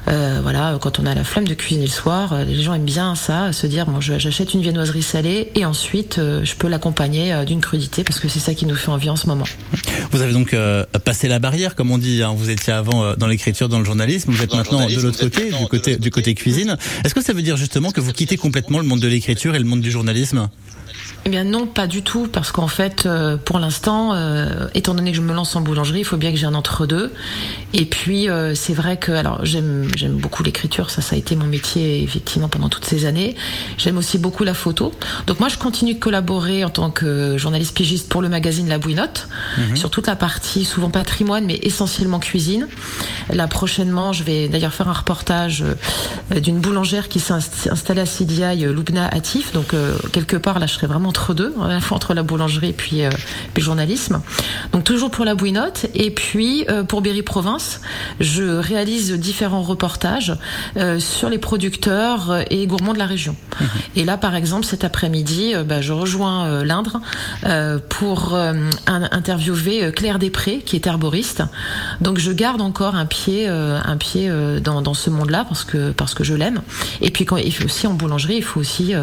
euh, 0.08 0.40
voilà 0.42 0.78
quand 0.80 0.98
on 0.98 1.06
a 1.06 1.14
la 1.14 1.24
flemme 1.24 1.46
de 1.46 1.54
cuisiner 1.54 1.84
le 1.86 1.90
soir 1.90 2.32
euh, 2.32 2.44
les 2.44 2.62
gens 2.62 2.74
aiment 2.74 2.84
bien 2.84 3.14
ça 3.14 3.52
se 3.52 3.66
dire 3.66 3.86
bon 3.86 4.00
je- 4.00 4.18
j'achète 4.18 4.54
une 4.54 4.62
viennoiserie 4.62 5.02
salée 5.02 5.50
et 5.54 5.64
ensuite 5.64 6.18
euh, 6.18 6.44
je 6.44 6.54
peux 6.54 6.68
l'accompagner 6.68 7.32
euh, 7.32 7.44
d'une 7.44 7.60
crudité 7.60 8.04
parce 8.04 8.20
que 8.20 8.28
c'est 8.28 8.38
ça 8.40 8.54
qui 8.54 8.64
nous 8.66 8.74
fait 8.74 8.90
envie 8.90 9.10
en 9.10 9.16
ce 9.16 9.26
moment 9.26 9.44
Vous 10.12 10.22
avez 10.22 10.32
donc 10.32 10.54
euh, 10.54 10.84
passé 11.04 11.28
la 11.28 11.38
barrière, 11.38 11.74
comme 11.74 11.90
on 11.90 11.98
dit. 11.98 12.22
hein. 12.22 12.32
Vous 12.36 12.48
étiez 12.50 12.72
avant 12.72 13.04
euh, 13.04 13.14
dans 13.16 13.26
l'écriture, 13.26 13.68
dans 13.68 13.78
le 13.78 13.84
journalisme. 13.84 14.30
Vous 14.32 14.42
êtes 14.42 14.50
Dans 14.50 14.56
maintenant 14.58 14.86
de 14.86 15.00
l'autre 15.00 15.20
côté, 15.20 15.50
du 15.50 15.66
côté, 15.68 15.96
du 15.96 16.10
côté 16.10 16.34
cuisine. 16.34 16.76
Est-ce 17.04 17.14
que 17.14 17.22
ça 17.22 17.32
veut 17.34 17.42
dire 17.42 17.56
justement 17.56 17.90
que 17.90 18.00
vous 18.00 18.12
quittez 18.12 18.36
complètement 18.36 18.78
le 18.78 18.84
monde 18.86 19.00
de 19.00 19.08
l'écriture 19.08 19.54
et 19.54 19.58
le 19.58 19.64
monde 19.66 19.80
du 19.82 19.90
journalisme? 19.90 20.48
Eh 21.28 21.30
bien 21.30 21.44
non, 21.44 21.66
pas 21.66 21.86
du 21.86 22.02
tout, 22.02 22.26
parce 22.26 22.52
qu'en 22.52 22.68
fait, 22.68 23.04
euh, 23.04 23.36
pour 23.36 23.58
l'instant, 23.58 24.14
euh, 24.14 24.66
étant 24.72 24.94
donné 24.94 25.10
que 25.10 25.16
je 25.18 25.20
me 25.20 25.34
lance 25.34 25.54
en 25.56 25.60
boulangerie, 25.60 25.98
il 25.98 26.04
faut 26.04 26.16
bien 26.16 26.30
que 26.30 26.38
j'ai 26.38 26.46
un 26.46 26.54
entre-deux. 26.54 27.12
Et 27.74 27.84
puis, 27.84 28.30
euh, 28.30 28.54
c'est 28.54 28.72
vrai 28.72 28.96
que, 28.96 29.12
alors, 29.12 29.44
j'aime 29.44 29.90
beaucoup 30.14 30.42
l'écriture, 30.42 30.88
ça, 30.88 31.02
ça 31.02 31.16
a 31.16 31.18
été 31.18 31.36
mon 31.36 31.44
métier, 31.44 32.02
effectivement, 32.02 32.48
pendant 32.48 32.70
toutes 32.70 32.86
ces 32.86 33.04
années. 33.04 33.36
J'aime 33.76 33.98
aussi 33.98 34.16
beaucoup 34.16 34.42
la 34.42 34.54
photo. 34.54 34.90
Donc 35.26 35.38
moi, 35.38 35.50
je 35.50 35.58
continue 35.58 35.92
de 35.92 35.98
collaborer 35.98 36.64
en 36.64 36.70
tant 36.70 36.90
que 36.90 37.36
journaliste 37.36 37.76
pigiste 37.76 38.08
pour 38.08 38.22
le 38.22 38.30
magazine 38.30 38.66
La 38.66 38.78
Bouinotte, 38.78 39.28
sur 39.74 39.90
toute 39.90 40.06
la 40.06 40.16
partie, 40.16 40.64
souvent 40.64 40.88
patrimoine, 40.88 41.44
mais 41.44 41.58
essentiellement 41.62 42.20
cuisine. 42.20 42.68
Là, 43.30 43.46
prochainement, 43.48 44.14
je 44.14 44.24
vais 44.24 44.48
d'ailleurs 44.48 44.72
faire 44.72 44.88
un 44.88 44.94
reportage 44.94 45.62
d'une 46.34 46.60
boulangère 46.60 47.08
qui 47.08 47.20
s'est 47.20 47.34
inst- 47.34 47.70
installée 47.70 48.00
à 48.00 48.06
Sidiaï, 48.06 48.62
Loubna 48.64 49.06
Atif. 49.08 49.52
Donc, 49.52 49.74
quelque 50.12 50.38
part, 50.38 50.58
là, 50.58 50.66
je 50.66 50.72
serai 50.72 50.86
vraiment 50.86 51.12
entre 51.18 51.34
deux, 51.34 51.52
à 51.60 51.68
la 51.68 51.80
fois 51.80 51.96
entre 51.96 52.14
la 52.14 52.22
boulangerie 52.22 52.68
et 52.68 52.72
puis, 52.72 53.04
euh, 53.04 53.10
puis 53.52 53.60
le 53.60 53.64
journalisme. 53.64 54.20
Donc, 54.72 54.84
toujours 54.84 55.10
pour 55.10 55.24
la 55.24 55.34
bouinotte. 55.34 55.86
Et 55.94 56.12
puis, 56.12 56.64
euh, 56.68 56.84
pour 56.84 57.02
Berry 57.02 57.22
Province, 57.22 57.80
je 58.20 58.44
réalise 58.44 59.12
différents 59.12 59.62
reportages 59.62 60.36
euh, 60.76 61.00
sur 61.00 61.28
les 61.28 61.38
producteurs 61.38 62.44
et 62.50 62.66
gourmands 62.68 62.92
de 62.92 62.98
la 62.98 63.06
région. 63.06 63.34
Et 63.96 64.04
là, 64.04 64.16
par 64.16 64.36
exemple, 64.36 64.64
cet 64.64 64.84
après-midi, 64.84 65.54
bah, 65.66 65.80
je 65.80 65.92
rejoins 65.92 66.62
l'Indre 66.62 67.00
pour 67.88 68.38
interviewer 68.86 69.90
Claire 69.92 70.20
Després, 70.20 70.58
qui 70.58 70.76
est 70.76 70.86
herboriste. 70.86 71.42
Donc, 72.00 72.18
je 72.18 72.30
garde 72.30 72.60
encore 72.60 72.94
un 72.94 73.06
pied, 73.06 73.48
un 73.48 73.96
pied 73.96 74.30
dans, 74.62 74.82
dans 74.82 74.94
ce 74.94 75.10
monde-là 75.10 75.44
parce 75.48 75.64
que 75.64 75.90
parce 75.90 76.14
que 76.14 76.22
je 76.22 76.34
l'aime. 76.34 76.60
Et 77.00 77.10
puis, 77.10 77.24
quand 77.24 77.38
aussi 77.64 77.86
en 77.88 77.94
boulangerie, 77.94 78.36
il 78.36 78.44
faut 78.44 78.60
aussi. 78.60 78.94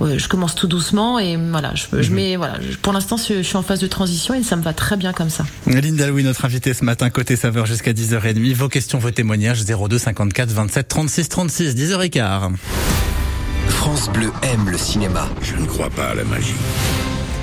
je 0.00 0.28
commence 0.28 0.56
tout 0.56 0.66
doucement 0.66 1.20
et 1.20 1.36
voilà, 1.50 1.74
je, 1.74 2.02
je 2.02 2.12
mets 2.12 2.36
voilà. 2.36 2.58
je- 2.60 2.76
pour 2.76 2.92
l'instant, 2.92 3.16
je, 3.16 3.34
je 3.38 3.42
suis 3.42 3.56
en 3.56 3.62
phase 3.62 3.80
de 3.80 3.86
transition 3.86 4.34
et 4.34 4.42
ça 4.42 4.56
me 4.56 4.62
va 4.62 4.72
très 4.72 4.96
bien 4.96 5.12
comme 5.12 5.30
ça. 5.30 5.44
Linda 5.66 6.06
Louis, 6.08 6.24
notre 6.24 6.44
invitée 6.44 6.74
ce 6.74 6.84
matin, 6.84 7.10
côté 7.10 7.36
saveur 7.36 7.66
jusqu'à 7.66 7.92
10h30. 7.92 8.54
Vos 8.54 8.68
questions, 8.68 8.98
vos 8.98 9.10
témoignages, 9.10 9.64
02 9.64 9.98
54 9.98 10.50
27 10.50 10.88
36 10.88 11.28
36, 11.28 11.74
10h15. 11.74 12.52
France 13.68 14.10
Bleu 14.10 14.30
aime 14.42 14.68
le 14.68 14.78
cinéma. 14.78 15.28
Je 15.42 15.56
ne 15.56 15.66
crois 15.66 15.90
pas 15.90 16.08
à 16.10 16.14
la 16.14 16.24
magie. 16.24 16.54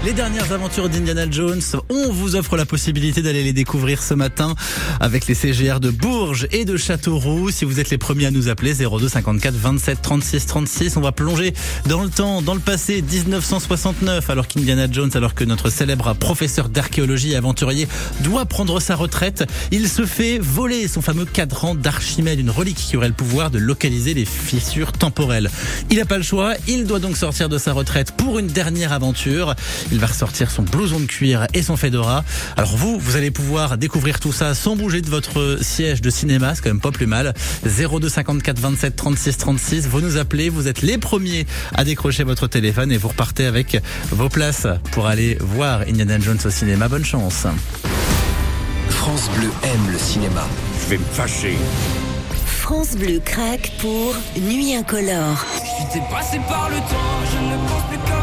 Les 0.05 0.13
dernières 0.13 0.53
aventures 0.53 0.87
d'Indiana 0.87 1.29
Jones, 1.29 1.61
on 1.89 2.11
vous 2.11 2.35
offre 2.35 2.55
la 2.55 2.65
possibilité 2.65 3.21
d'aller 3.21 3.43
les 3.43 3.51
découvrir 3.51 4.01
ce 4.01 4.13
matin 4.13 4.55
avec 5.01 5.27
les 5.27 5.33
CGR 5.33 5.79
de 5.81 5.89
Bourges 5.89 6.47
et 6.51 6.65
de 6.65 6.77
Châteauroux. 6.77 7.49
Si 7.49 7.65
vous 7.65 7.79
êtes 7.79 7.89
les 7.89 7.97
premiers 7.97 8.27
à 8.27 8.31
nous 8.31 8.47
appeler, 8.47 8.73
02 8.73 9.09
54 9.09 9.55
27 9.55 10.01
36 10.01 10.45
36, 10.45 10.97
on 10.97 11.01
va 11.01 11.11
plonger 11.11 11.53
dans 11.87 12.03
le 12.03 12.09
temps, 12.09 12.41
dans 12.41 12.53
le 12.53 12.61
passé, 12.61 13.01
1969, 13.01 14.29
alors 14.29 14.47
qu'Indiana 14.47 14.87
Jones, 14.89 15.11
alors 15.15 15.33
que 15.33 15.43
notre 15.43 15.69
célèbre 15.69 16.13
professeur 16.13 16.69
d'archéologie 16.69 17.31
et 17.33 17.35
aventurier 17.35 17.87
doit 18.21 18.45
prendre 18.45 18.79
sa 18.79 18.95
retraite, 18.95 19.43
il 19.71 19.89
se 19.89 20.05
fait 20.05 20.37
voler 20.37 20.87
son 20.87 21.01
fameux 21.01 21.25
cadran 21.25 21.75
d'Archimède, 21.75 22.39
une 22.39 22.51
relique 22.51 22.77
qui 22.77 22.95
aurait 22.95 23.09
le 23.09 23.13
pouvoir 23.13 23.51
de 23.51 23.57
localiser 23.57 24.13
les 24.13 24.25
fissures 24.25 24.93
temporelles. 24.93 25.49
Il 25.89 25.97
n'a 25.97 26.05
pas 26.05 26.17
le 26.17 26.23
choix, 26.23 26.53
il 26.67 26.85
doit 26.85 26.99
donc 26.99 27.17
sortir 27.17 27.49
de 27.49 27.57
sa 27.57 27.73
retraite 27.73 28.13
pour 28.13 28.39
une 28.39 28.47
dernière 28.47 28.93
aventure. 28.93 29.55
Il 29.91 29.99
va 29.99 30.07
ressortir 30.07 30.51
son 30.51 30.63
blouson 30.63 30.99
de 30.99 31.05
cuir 31.05 31.47
et 31.53 31.61
son 31.61 31.77
fedora. 31.77 32.23
Alors 32.55 32.75
vous, 32.75 32.99
vous 32.99 33.15
allez 33.15 33.31
pouvoir 33.31 33.77
découvrir 33.77 34.19
tout 34.19 34.31
ça 34.31 34.53
sans 34.53 34.75
bouger 34.75 35.01
de 35.01 35.09
votre 35.09 35.59
siège 35.61 36.01
de 36.01 36.09
cinéma, 36.09 36.55
c'est 36.55 36.61
quand 36.61 36.69
même 36.69 36.81
pas 36.81 36.91
plus 36.91 37.07
mal. 37.07 37.33
02 37.65 38.09
54 38.09 38.59
27 38.59 38.95
36 38.95 39.37
36, 39.37 39.87
vous 39.87 40.01
nous 40.01 40.17
appelez, 40.17 40.49
vous 40.49 40.67
êtes 40.67 40.81
les 40.81 40.97
premiers 40.97 41.45
à 41.75 41.83
décrocher 41.83 42.23
votre 42.23 42.47
téléphone 42.47 42.91
et 42.91 42.97
vous 42.97 43.09
repartez 43.09 43.45
avec 43.45 43.81
vos 44.11 44.29
places 44.29 44.67
pour 44.91 45.07
aller 45.07 45.37
voir 45.39 45.81
Indiana 45.81 46.19
Jones 46.19 46.39
au 46.43 46.49
cinéma. 46.49 46.87
Bonne 46.87 47.05
chance. 47.05 47.45
France 48.89 49.29
Bleu 49.37 49.49
aime 49.63 49.91
le 49.91 49.97
cinéma. 49.97 50.45
Je 50.83 50.89
vais 50.91 50.97
me 50.97 51.05
fâcher. 51.05 51.57
France 52.45 52.95
Bleu 52.97 53.21
craque 53.23 53.71
pour 53.79 54.13
Nuit 54.41 54.75
incolore. 54.75 55.45
J'étais 55.79 56.05
passé 56.11 56.39
par 56.49 56.69
le 56.69 56.77
temps, 56.77 57.17
je 57.31 57.37
ne 57.37 57.55
pense 57.67 57.83
plus 57.87 57.97
comme 58.11 58.16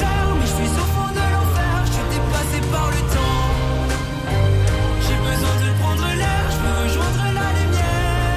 mais 0.00 0.46
je 0.46 0.54
suis 0.54 0.72
au 0.82 0.86
fond 0.94 1.10
de 1.10 1.24
l'enfer. 1.32 1.74
J'étais 1.86 2.22
passé 2.32 2.58
par 2.70 2.88
le 2.90 3.00
temps. 3.14 3.46
J'ai 5.00 5.18
besoin 5.30 5.54
de 5.64 5.68
prendre 5.80 6.06
l'air, 6.16 6.44
je 6.50 6.58
veux 6.64 6.76
rejoindre 6.84 7.24
la 7.38 7.48
lumière. 7.58 8.32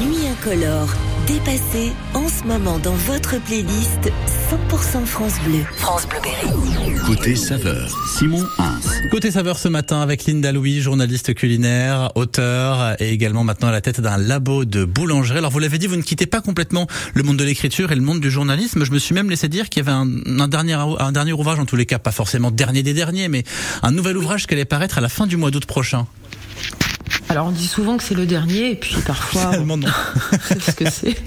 Nuit 0.00 0.24
incolore. 0.28 0.92
Dépassé 1.26 1.92
en 2.14 2.28
ce 2.28 2.44
moment 2.44 2.78
dans 2.78 2.94
votre 2.94 3.38
playlist 3.42 4.12
100% 4.46 5.04
France 5.06 5.40
Bleu. 5.44 5.64
France 5.76 6.06
Bleu 6.06 6.20
Berry. 6.22 6.94
Côté 7.04 7.34
saveur, 7.34 7.90
Simon 8.16 8.46
Hins. 8.58 9.08
Côté 9.10 9.32
saveur 9.32 9.58
ce 9.58 9.66
matin 9.66 10.00
avec 10.00 10.24
Linda 10.24 10.52
Louis, 10.52 10.80
journaliste 10.80 11.34
culinaire, 11.34 12.12
auteur 12.14 12.94
et 13.00 13.10
également 13.10 13.42
maintenant 13.42 13.66
à 13.66 13.72
la 13.72 13.80
tête 13.80 14.00
d'un 14.00 14.16
labo 14.16 14.64
de 14.64 14.84
boulangerie. 14.84 15.38
Alors 15.38 15.50
vous 15.50 15.58
l'avez 15.58 15.78
dit, 15.78 15.88
vous 15.88 15.96
ne 15.96 16.02
quittez 16.02 16.26
pas 16.26 16.40
complètement 16.40 16.86
le 17.14 17.24
monde 17.24 17.38
de 17.38 17.44
l'écriture 17.44 17.90
et 17.90 17.96
le 17.96 18.02
monde 18.02 18.20
du 18.20 18.30
journalisme. 18.30 18.84
Je 18.84 18.92
me 18.92 19.00
suis 19.00 19.16
même 19.16 19.30
laissé 19.30 19.48
dire 19.48 19.68
qu'il 19.68 19.84
y 19.84 19.88
avait 19.88 19.96
un, 19.96 20.08
un 20.38 20.48
dernier, 20.48 20.74
un 20.74 21.10
dernier 21.10 21.32
ouvrage, 21.32 21.58
en 21.58 21.64
tous 21.66 21.76
les 21.76 21.86
cas 21.86 21.98
pas 21.98 22.12
forcément 22.12 22.52
dernier 22.52 22.84
des 22.84 22.94
derniers, 22.94 23.26
mais 23.26 23.42
un 23.82 23.90
nouvel 23.90 24.16
ouvrage 24.16 24.46
qui 24.46 24.54
allait 24.54 24.64
paraître 24.64 24.98
à 24.98 25.00
la 25.00 25.08
fin 25.08 25.26
du 25.26 25.36
mois 25.36 25.50
d'août 25.50 25.66
prochain. 25.66 26.06
Alors 27.28 27.48
on 27.48 27.52
dit 27.52 27.66
souvent 27.66 27.96
que 27.96 28.04
c'est 28.04 28.14
le 28.14 28.26
dernier 28.26 28.70
et 28.70 28.76
puis 28.76 28.96
parfois 29.04 29.46
Finalement 29.50 29.76
non. 29.76 29.88
c'est 30.46 30.62
ce 30.62 30.70
que 30.70 30.88
c'est. 30.88 31.16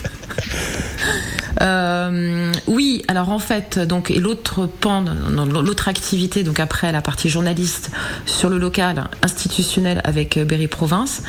Euh, 1.62 2.52
oui, 2.68 3.04
alors 3.08 3.30
en 3.30 3.40
fait, 3.40 3.80
donc 3.80 4.12
et 4.12 4.20
l'autre 4.20 4.66
pan, 4.66 5.04
l'autre 5.04 5.88
activité, 5.88 6.44
donc 6.44 6.60
après 6.60 6.92
la 6.92 7.02
partie 7.02 7.30
journaliste 7.30 7.92
sur 8.26 8.50
le 8.50 8.58
local 8.58 9.10
institutionnel 9.24 10.02
avec 10.04 10.38
euh, 10.38 10.46
Berry 10.46 10.68
Province, 10.68 11.24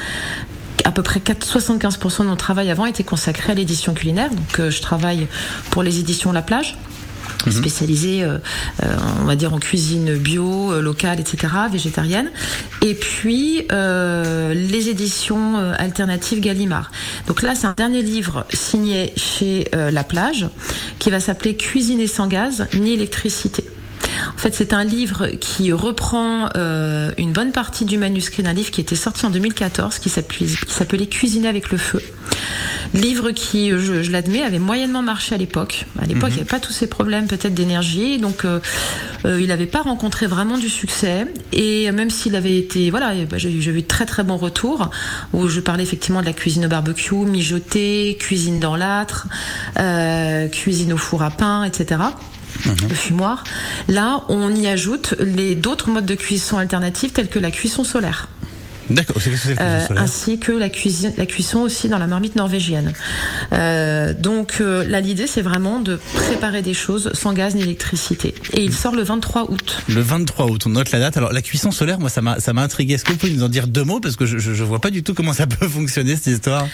à 0.84 0.92
peu 0.92 1.02
près 1.02 1.20
4, 1.20 1.46
75% 1.46 2.22
de 2.22 2.28
mon 2.28 2.36
travail 2.36 2.70
avant 2.70 2.86
était 2.86 3.04
consacré 3.04 3.52
à 3.52 3.54
l'édition 3.54 3.94
culinaire. 3.94 4.30
Donc 4.30 4.60
euh, 4.60 4.70
je 4.70 4.80
travaille 4.80 5.26
pour 5.70 5.82
les 5.82 5.98
éditions 5.98 6.32
La 6.32 6.42
Plage 6.42 6.76
spécialisée, 7.48 8.22
euh, 8.22 8.38
euh, 8.82 8.96
on 9.22 9.24
va 9.24 9.36
dire 9.36 9.54
en 9.54 9.58
cuisine 9.58 10.16
bio, 10.16 10.72
euh, 10.72 10.82
locale, 10.82 11.20
etc., 11.20 11.52
végétarienne. 11.70 12.30
Et 12.82 12.94
puis 12.94 13.66
les 13.70 14.88
éditions 14.88 15.56
alternatives 15.78 16.40
Gallimard. 16.40 16.90
Donc 17.26 17.42
là, 17.42 17.54
c'est 17.54 17.66
un 17.66 17.74
dernier 17.76 18.02
livre 18.02 18.46
signé 18.52 19.12
chez 19.16 19.68
La 19.72 20.02
Plage 20.02 20.48
qui 20.98 21.10
va 21.10 21.20
s'appeler 21.20 21.56
Cuisiner 21.56 22.06
sans 22.06 22.26
gaz 22.26 22.66
ni 22.74 22.92
électricité. 22.92 23.64
En 24.34 24.38
fait, 24.38 24.54
c'est 24.54 24.72
un 24.72 24.84
livre 24.84 25.28
qui 25.40 25.72
reprend 25.72 26.48
euh, 26.56 27.12
une 27.18 27.32
bonne 27.32 27.52
partie 27.52 27.84
du 27.84 27.98
manuscrit 27.98 28.42
d'un 28.42 28.52
livre 28.52 28.70
qui 28.70 28.80
était 28.80 28.96
sorti 28.96 29.26
en 29.26 29.30
2014, 29.30 29.98
qui 29.98 30.08
s'appelait 30.08 30.46
qui 30.46 30.72
s'appelait 30.72 31.06
Cuisiner 31.06 31.48
avec 31.48 31.70
le 31.70 31.78
feu. 31.78 32.00
Livre 32.94 33.30
qui, 33.30 33.70
je, 33.70 34.02
je 34.02 34.10
l'admets, 34.10 34.42
avait 34.42 34.58
moyennement 34.58 35.02
marché 35.02 35.34
à 35.34 35.38
l'époque. 35.38 35.86
À 36.00 36.06
l'époque, 36.06 36.30
il 36.30 36.34
n'y 36.34 36.40
avait 36.40 36.48
pas 36.48 36.60
tous 36.60 36.72
ces 36.72 36.88
problèmes 36.88 37.26
peut-être 37.26 37.54
d'énergie, 37.54 38.18
donc 38.18 38.44
euh, 38.44 38.60
euh, 39.24 39.40
il 39.40 39.48
n'avait 39.48 39.66
pas 39.66 39.82
rencontré 39.82 40.26
vraiment 40.26 40.58
du 40.58 40.68
succès. 40.68 41.26
Et 41.52 41.90
même 41.92 42.10
s'il 42.10 42.34
avait 42.34 42.56
été, 42.56 42.90
voilà, 42.90 43.12
bah, 43.30 43.38
j'ai 43.38 43.52
eu 43.52 43.60
de 43.60 43.80
très 43.80 44.06
très 44.06 44.24
bons 44.24 44.36
retours 44.36 44.90
où 45.32 45.46
je 45.48 45.60
parlais 45.60 45.82
effectivement 45.82 46.20
de 46.20 46.26
la 46.26 46.32
cuisine 46.32 46.66
au 46.66 46.68
barbecue, 46.68 47.14
mijotée, 47.14 48.16
cuisine 48.18 48.58
dans 48.58 48.76
l'âtre, 48.76 49.28
euh, 49.78 50.48
cuisine 50.48 50.92
au 50.92 50.98
four 50.98 51.22
à 51.22 51.30
pain, 51.30 51.64
etc 51.64 51.98
le 52.66 52.94
fumoir. 52.94 53.44
Là, 53.88 54.24
on 54.28 54.54
y 54.54 54.66
ajoute 54.66 55.14
les 55.20 55.54
d'autres 55.54 55.90
modes 55.90 56.06
de 56.06 56.14
cuisson 56.14 56.58
alternatifs 56.58 57.12
tels 57.12 57.28
que 57.28 57.38
la 57.38 57.50
cuisson 57.50 57.84
solaire. 57.84 58.28
D'accord, 58.90 59.16
Euh, 59.60 59.86
ainsi 59.96 60.38
que 60.38 60.52
la, 60.52 60.68
cuisine, 60.68 61.12
la 61.16 61.26
cuisson 61.26 61.60
aussi 61.60 61.88
dans 61.88 61.98
la 61.98 62.06
marmite 62.06 62.34
norvégienne. 62.34 62.92
Euh, 63.52 64.12
donc 64.14 64.58
euh, 64.60 64.84
là, 64.84 65.00
l'idée, 65.00 65.26
c'est 65.26 65.42
vraiment 65.42 65.80
de 65.80 65.98
préparer 66.14 66.62
des 66.62 66.74
choses 66.74 67.10
sans 67.14 67.32
gaz 67.32 67.54
ni 67.54 67.62
électricité. 67.62 68.34
Et 68.52 68.64
il 68.64 68.74
sort 68.74 68.94
le 68.94 69.02
23 69.02 69.50
août. 69.50 69.82
Le 69.88 70.00
23 70.00 70.46
août, 70.46 70.62
on 70.66 70.70
note 70.70 70.90
la 70.90 70.98
date. 70.98 71.16
Alors 71.16 71.32
la 71.32 71.42
cuisson 71.42 71.70
solaire, 71.70 72.00
moi 72.00 72.10
ça 72.10 72.20
m'a 72.20 72.40
ça 72.40 72.52
m'a 72.52 72.62
intrigué. 72.62 72.94
Est-ce 72.94 73.04
que 73.04 73.12
vous 73.12 73.18
pouvez 73.18 73.32
nous 73.32 73.44
en 73.44 73.48
dire 73.48 73.68
deux 73.68 73.84
mots? 73.84 74.00
Parce 74.00 74.16
que 74.16 74.26
je, 74.26 74.38
je 74.38 74.64
vois 74.64 74.80
pas 74.80 74.90
du 74.90 75.02
tout 75.02 75.14
comment 75.14 75.32
ça 75.32 75.46
peut 75.46 75.68
fonctionner 75.68 76.16
cette 76.16 76.28
histoire. 76.28 76.66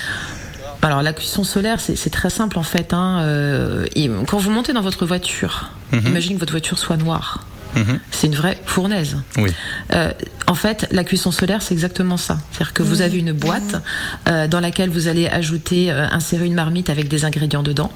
Alors 0.82 1.02
la 1.02 1.12
cuisson 1.12 1.42
solaire, 1.42 1.80
c'est 1.80 2.10
très 2.10 2.30
simple 2.30 2.58
en 2.58 2.62
fait. 2.62 2.92
Hein. 2.92 3.20
Euh, 3.22 3.86
et 3.94 4.10
quand 4.26 4.38
vous 4.38 4.50
montez 4.50 4.72
dans 4.72 4.82
votre 4.82 5.06
voiture, 5.06 5.70
imaginez 5.92 6.34
que 6.34 6.40
votre 6.40 6.52
voiture 6.52 6.78
soit 6.78 6.96
noire. 6.96 7.45
Mhm. 7.76 8.00
C'est 8.10 8.26
une 8.26 8.34
vraie 8.34 8.58
fournaise. 8.64 9.16
Oui. 9.36 9.50
Euh, 9.92 10.10
en 10.46 10.54
fait, 10.54 10.86
la 10.92 11.04
cuisson 11.04 11.30
solaire, 11.30 11.62
c'est 11.62 11.74
exactement 11.74 12.16
ça. 12.16 12.38
C'est-à-dire 12.50 12.72
que 12.72 12.82
vous 12.82 13.02
avez 13.02 13.18
une 13.18 13.32
boîte 13.32 13.82
euh, 14.28 14.46
dans 14.48 14.60
laquelle 14.60 14.90
vous 14.90 15.08
allez 15.08 15.26
ajouter, 15.26 15.90
euh, 15.90 16.06
insérer 16.10 16.46
une 16.46 16.54
marmite 16.54 16.88
avec 16.88 17.08
des 17.08 17.24
ingrédients 17.24 17.62
dedans. 17.62 17.92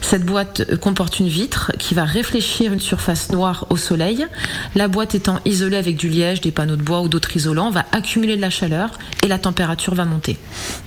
Cette 0.00 0.24
boîte 0.24 0.76
comporte 0.78 1.20
une 1.20 1.28
vitre 1.28 1.72
qui 1.78 1.94
va 1.94 2.04
réfléchir 2.04 2.72
une 2.72 2.80
surface 2.80 3.30
noire 3.30 3.66
au 3.70 3.76
soleil. 3.76 4.26
La 4.74 4.88
boîte 4.88 5.14
étant 5.14 5.40
isolée 5.44 5.76
avec 5.76 5.96
du 5.96 6.08
liège, 6.08 6.40
des 6.40 6.52
panneaux 6.52 6.76
de 6.76 6.82
bois 6.82 7.00
ou 7.00 7.08
d'autres 7.08 7.36
isolants, 7.36 7.70
va 7.70 7.86
accumuler 7.92 8.36
de 8.36 8.42
la 8.42 8.50
chaleur 8.50 8.90
et 9.22 9.28
la 9.28 9.38
température 9.38 9.94
va 9.94 10.04
monter. 10.04 10.38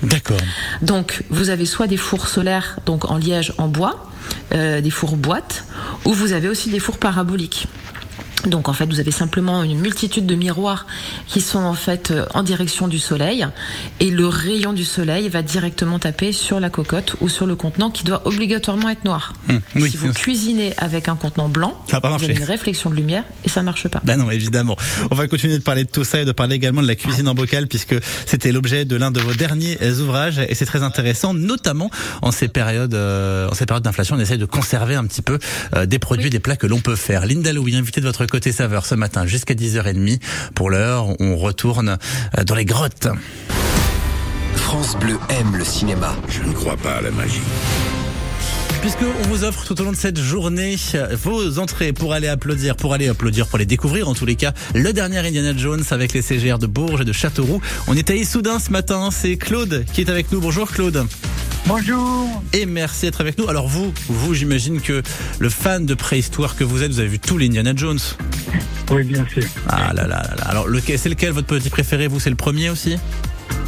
D'accord. 0.04 0.38
Donc, 0.82 1.24
vous 1.30 1.50
avez 1.50 1.66
soit 1.66 1.88
des 1.88 1.98
fours 1.98 2.28
solaires, 2.28 2.80
donc 2.86 3.10
en 3.10 3.18
liège, 3.18 3.54
en 3.58 3.68
bois, 3.68 4.12
euh, 4.54 4.82
des 4.82 4.90
fours 4.90 5.18
boîtes, 5.18 5.66
ou 6.06 6.14
vous 6.14 6.34
avez 6.34 6.50
aussi 6.50 6.70
des 6.70 6.80
fours 6.80 6.98
paraboliques. 6.98 7.68
Donc 8.46 8.70
en 8.70 8.74
fait, 8.74 8.86
vous 8.86 9.00
avez 9.00 9.12
simplement 9.12 9.64
une 9.64 9.80
multitude 9.80 10.26
de 10.26 10.36
miroirs 10.36 10.86
qui 11.26 11.42
sont 11.42 11.60
en 11.60 11.74
fait 11.74 12.12
euh, 12.12 12.26
en 12.34 12.44
direction 12.44 12.88
du 12.88 13.00
soleil 13.00 13.46
et 14.00 14.10
le 14.10 14.28
rayon 14.28 14.74
du 14.74 14.86
soleil 14.86 15.28
va 15.28 15.42
directement 15.42 16.00
taper 16.00 16.32
sur 16.32 16.60
la 16.60 16.70
cocotte 16.70 17.16
ou 17.20 17.30
sur 17.30 17.46
le 17.46 17.56
contenant 17.56 17.90
qui 17.90 18.04
doit 18.04 18.26
obligatoirement 18.26 18.90
être 18.90 19.04
noir. 19.04 19.34
Hum, 19.50 19.60
oui, 19.76 19.90
si 19.90 19.98
vous 19.98 20.14
cuisinez 20.14 20.74
avec 20.78 21.10
un 21.10 21.16
contenant 21.16 21.50
blanc, 21.50 21.84
Ça 21.90 22.00
vous 22.00 22.24
avez 22.24 22.34
une 22.34 22.44
réflexion 22.44 22.90
de 22.90 22.96
lumière 22.96 23.24
et 23.44 23.50
ça 23.50 23.64
marche 23.64 23.88
pas. 23.88 24.02
Ben 24.04 24.18
non, 24.18 24.30
évidemment. 24.30 24.78
On 25.12 25.16
va 25.16 25.28
continuer 25.28 25.58
de 25.58 25.64
parler 25.64 25.84
de 25.84 25.90
tout 25.90 26.04
ça 26.04 26.22
et 26.22 26.26
de 26.26 26.32
parler 26.32 26.56
également 26.56 26.82
de 26.82 26.88
la 26.88 26.96
cuisine 26.96 27.28
en 27.28 27.34
bocal 27.34 27.68
puisque 27.68 27.96
c'était 28.26 28.52
l'objet 28.52 28.86
de 28.86 28.96
l'un 28.96 29.12
de 29.12 29.20
vos 29.20 29.34
derniers 29.34 29.78
ouvrages 30.00 30.40
et 30.48 30.54
c'est 30.54 30.66
très 30.66 30.84
intéressant, 30.84 31.34
notamment 31.34 31.90
en 32.22 32.32
ces 32.32 32.48
périodes, 32.48 32.94
euh, 32.94 33.50
en 33.50 33.54
ces 33.56 33.66
périodes 33.66 33.84
d'inflation. 33.84 34.16
On 34.16 34.20
essaye 34.20 34.38
de 34.38 34.46
conserver 34.46 34.96
un 34.96 35.06
petit 35.06 35.22
peu 35.22 35.40
euh, 35.76 35.86
des 35.86 36.00
produits, 36.00 36.30
des 36.30 36.40
plats 36.40 36.56
que 36.56 36.68
l'on 36.68 36.80
peut 36.80 36.96
faire. 36.96 37.26
Linda 37.26 37.52
Louis, 37.52 37.76
invitée 37.76 38.02
de 38.02 38.06
votre 38.06 38.26
côté 38.26 38.37
saveur 38.52 38.86
ce 38.86 38.96
matin 38.96 39.26
jusqu'à 39.26 39.54
10h30. 39.54 40.20
Pour 40.56 40.70
l'heure, 40.70 41.08
on 41.20 41.36
retourne 41.36 41.98
euh, 42.38 42.44
dans 42.44 42.56
les 42.56 42.66
grottes. 42.66 43.08
France 44.56 44.98
Bleu 45.00 45.18
aime 45.30 45.56
le 45.56 45.64
cinéma. 45.64 46.16
Je 46.30 46.44
ne 46.44 46.54
crois 46.54 46.78
pas 46.78 46.96
à 46.96 47.02
la 47.02 47.12
magie. 47.12 47.42
Puisque 48.82 49.02
on 49.02 49.28
vous 49.28 49.44
offre 49.44 49.66
tout 49.66 49.80
au 49.82 49.84
long 49.84 49.92
de 49.92 49.98
cette 49.98 50.20
journée 50.20 50.76
euh, 50.96 51.16
vos 51.22 51.60
entrées 51.60 51.94
pour 51.94 52.14
aller 52.14 52.28
applaudir, 52.28 52.76
pour 52.76 52.94
aller 52.94 53.08
applaudir, 53.08 53.48
pour 53.48 53.58
les 53.58 53.66
découvrir 53.66 54.08
en 54.08 54.14
tous 54.14 54.26
les 54.26 54.36
cas, 54.36 54.54
le 54.76 54.94
dernier 54.94 55.20
Indiana 55.20 55.58
Jones 55.58 55.84
avec 55.92 56.14
les 56.14 56.22
CGR 56.22 56.60
de 56.60 56.68
Bourges 56.68 57.02
et 57.02 57.06
de 57.06 57.14
Châteauroux. 57.14 57.62
On 57.88 57.96
est 57.96 58.10
à 58.10 58.16
Issoudun 58.16 58.60
ce 58.60 58.72
matin, 58.72 59.10
c'est 59.12 59.38
Claude 59.38 59.86
qui 59.94 60.02
est 60.02 60.10
avec 60.10 60.32
nous. 60.32 60.40
Bonjour 60.40 60.70
Claude. 60.70 61.06
Bonjour. 61.68 62.42
Et 62.54 62.66
merci 62.66 63.06
d'être 63.06 63.22
avec 63.22 63.38
nous. 63.38 63.48
Alors 63.50 63.68
vous, 63.68 63.94
vous 64.08 64.34
j'imagine 64.34 64.80
que 64.82 65.02
le 65.40 65.50
fan 65.50 65.86
de 65.86 65.94
préhistoire 65.94 66.56
que 66.56 66.64
vous 66.64 66.82
êtes, 66.84 66.92
vous 66.92 67.00
avez 67.00 67.10
vu 67.10 67.20
tous 67.20 67.38
les 67.38 67.48
Indiana 67.48 67.74
Jones. 67.76 68.00
Oui, 68.92 69.04
bien 69.04 69.26
sûr. 69.34 69.44
Ah 69.68 69.92
là 69.94 70.04
là 70.08 70.24
là 70.24 70.36
là. 70.38 70.44
Alors 70.48 70.68
lequel, 70.68 70.98
c'est 70.98 71.10
lequel 71.10 71.32
votre 71.32 71.48
petit 71.48 71.70
préféré 71.70 72.08
Vous, 72.08 72.20
c'est 72.20 72.30
le 72.30 72.36
premier 72.38 72.70
aussi? 72.70 72.98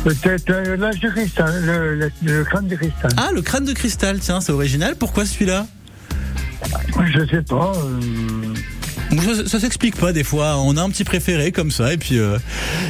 Peut-être 0.03 0.49
euh, 0.49 0.77
l'âge 0.77 0.99
de 1.01 1.09
cristal, 1.09 1.61
le, 1.65 1.95
le- 1.95 2.11
le 2.21 2.43
crâne 2.45 2.67
de 2.67 2.75
cristal. 2.75 3.11
Ah, 3.17 3.29
le 3.33 3.41
crâne 3.41 3.65
de 3.65 3.73
cristal, 3.73 4.19
tiens, 4.19 4.39
c'est 4.39 4.53
original. 4.53 4.95
Pourquoi 4.97 5.25
celui-là? 5.25 5.67
Je 7.13 7.25
sais 7.29 7.41
pas. 7.41 7.73
euh, 7.75 7.99
Ça, 9.47 9.59
s'explique 9.59 9.95
pas 9.95 10.13
des 10.13 10.23
fois. 10.23 10.57
On 10.57 10.77
a 10.77 10.83
un 10.83 10.89
petit 10.89 11.03
préféré 11.03 11.51
comme 11.51 11.71
ça 11.71 11.93
et 11.93 11.97
puis 11.97 12.19
euh, 12.19 12.37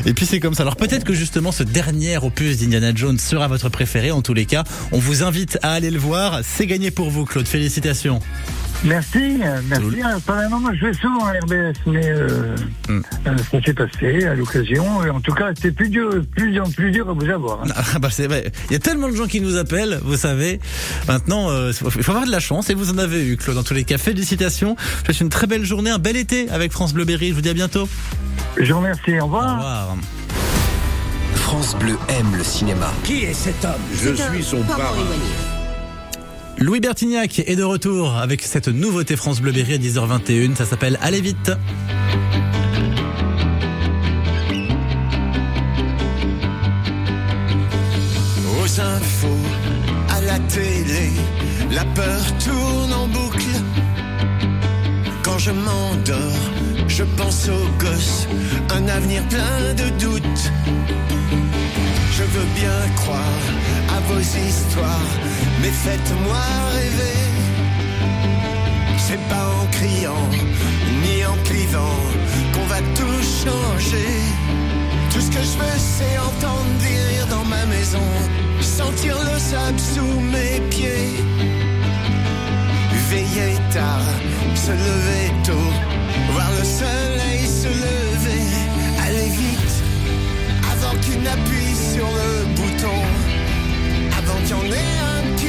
et 0.05 0.13
puis 0.13 0.25
c'est 0.25 0.39
comme 0.39 0.53
ça. 0.53 0.63
Alors 0.63 0.75
peut-être 0.75 1.05
que 1.05 1.13
justement 1.13 1.51
ce 1.51 1.63
dernier 1.63 2.17
opus 2.17 2.57
d'Indiana 2.57 2.91
Jones 2.93 3.17
sera 3.17 3.47
votre 3.47 3.69
préféré. 3.69 4.11
En 4.11 4.21
tous 4.21 4.33
les 4.33 4.45
cas, 4.45 4.63
on 4.91 4.99
vous 4.99 5.23
invite 5.23 5.57
à 5.61 5.71
aller 5.73 5.91
le 5.91 5.99
voir. 5.99 6.41
C'est 6.43 6.67
gagné 6.67 6.91
pour 6.91 7.09
vous, 7.09 7.25
Claude. 7.25 7.47
Félicitations. 7.47 8.19
Merci, 8.83 9.39
euh, 9.43 9.62
merci. 9.67 9.83
Cool. 9.86 10.00
Euh, 10.00 10.17
Apparemment, 10.17 10.59
moi, 10.59 10.71
je 10.79 10.86
vais 10.88 10.93
souvent 10.93 11.25
à 11.25 11.31
RBS, 11.33 11.74
mais 11.86 12.07
euh, 12.09 12.55
Hmm. 12.88 13.01
euh, 13.27 13.38
ça 13.51 13.62
s'est 13.63 13.74
passé 13.74 14.25
à 14.25 14.33
l'occasion. 14.36 15.03
Et 15.05 15.09
En 15.09 15.19
tout 15.21 15.33
cas, 15.33 15.50
c'était 15.55 15.71
plus 15.71 15.89
dur, 15.89 16.09
plus 16.36 16.51
dur, 16.51 16.63
plus 16.75 16.91
dur 16.91 17.09
à 17.09 17.13
vous 17.13 17.29
avoir. 17.29 17.62
hein. 17.63 17.67
Ah, 17.75 18.00
bah, 18.00 18.09
c'est 18.12 18.27
vrai. 18.27 18.51
Il 18.69 18.74
y 18.74 18.75
a 18.75 18.79
tellement 18.79 19.09
de 19.09 19.15
gens 19.15 19.27
qui 19.27 19.41
nous 19.41 19.57
appellent, 19.57 20.00
vous 20.03 20.17
savez. 20.17 20.59
Maintenant, 21.07 21.50
euh, 21.50 21.71
il 21.95 22.03
faut 22.03 22.12
avoir 22.12 22.25
de 22.25 22.31
la 22.31 22.39
chance 22.39 22.69
et 22.69 22.74
vous 22.74 22.91
en 22.91 22.98
avez 22.98 23.25
eu, 23.25 23.38
Claude. 23.38 23.55
Dans 23.55 23.63
tous 23.63 23.74
les 23.74 23.83
cas, 23.83 23.98
félicitations. 23.98 24.75
Je 24.79 24.83
vous 25.00 25.05
souhaite 25.05 25.21
une 25.21 25.29
très 25.29 25.48
belle 25.48 25.65
journée, 25.65 25.89
un 25.89 26.00
bel 26.00 26.17
été 26.17 26.50
avec 26.50 26.71
France 26.71 26.93
Bleu 26.93 27.05
Berry. 27.05 27.29
Je 27.29 27.33
vous 27.33 27.41
dis 27.41 27.50
à 27.50 27.53
bientôt. 27.53 27.87
Je 28.57 28.72
vous 28.74 28.79
remercie. 28.79 29.20
Au 29.20 29.24
Au 29.24 29.25
revoir. 29.25 29.55
revoir. 29.57 29.96
France 31.35 31.75
Bleu 31.79 31.98
aime 32.09 32.35
le 32.37 32.44
cinéma. 32.44 32.92
Qui 33.03 33.24
est 33.25 33.33
cet 33.33 33.63
homme? 33.65 33.72
Je 33.94 34.13
suis 34.13 34.44
son 34.44 34.61
parrain. 34.63 34.94
Louis 36.61 36.81
Bertignac 36.81 37.39
est 37.39 37.55
de 37.55 37.63
retour 37.63 38.17
avec 38.17 38.41
cette 38.41 38.67
nouveauté 38.67 39.15
France 39.15 39.39
Bleu 39.39 39.53
Berry 39.53 39.75
à 39.75 39.77
10h21. 39.77 40.55
Ça 40.55 40.65
s'appelle 40.65 41.00
Allez 41.01 41.22
vite. 41.22 41.51
Aux 48.61 48.81
infos, 48.81 49.27
à 50.09 50.22
la 50.22 50.37
télé, 50.39 51.11
la 51.72 51.85
peur 51.85 52.22
tourne 52.43 52.93
en 52.93 53.07
boucle. 53.07 53.55
Quand 55.24 55.37
je 55.37 55.51
m'endors, 55.51 56.43
je 56.89 57.03
pense 57.15 57.48
aux 57.48 57.83
gosses, 57.83 58.27
un 58.75 58.85
avenir 58.89 59.25
plein 59.29 59.74
de 59.75 59.89
doutes. 59.98 60.51
Je 62.17 62.24
veux 62.24 62.45
bien 62.53 62.95
croire 62.98 63.43
à 63.95 64.00
vos 64.11 64.19
histoires, 64.19 65.07
mais 65.61 65.72
faites-moi 65.72 66.43
rêver. 66.74 67.19
C'est 68.98 69.24
pas 69.27 69.48
en 69.61 69.65
criant, 69.77 70.29
ni 71.03 71.25
en 71.25 71.37
clivant, 71.43 72.00
qu'on 72.53 72.65
va 72.65 72.79
tout 72.95 73.22
changer. 73.43 74.13
Tout 75.11 75.22
ce 75.22 75.29
que 75.29 75.43
je 75.50 75.55
veux, 75.61 75.77
c'est 75.77 76.17
entendre 76.19 76.74
des 76.79 76.98
rires 77.09 77.27
dans 77.27 77.45
ma 77.45 77.65
maison, 77.65 78.07
sentir 78.61 79.15
le 79.17 79.39
sable 79.39 79.79
sous 79.79 80.19
mes 80.33 80.59
pieds. 80.69 81.15
Veiller 83.09 83.55
tard, 83.74 84.05
se 84.53 84.72
lever 84.72 85.33
tôt, 85.43 85.72
voir 86.33 86.50
le 86.59 86.63
soleil 86.63 87.48
se 87.48 87.67
lever, 87.67 88.43
aller 89.03 89.29
vite, 89.29 89.75
avant 90.72 90.95
qu'il 91.01 91.19
n'appuie 91.24 91.75
sur 91.93 92.05
le 92.05 92.45
bouton, 92.55 93.00
avant 94.19 94.39
qu'il 94.45 94.50
y 94.50 94.53
en 94.53 94.72
ait 94.72 95.00
un 95.15 95.19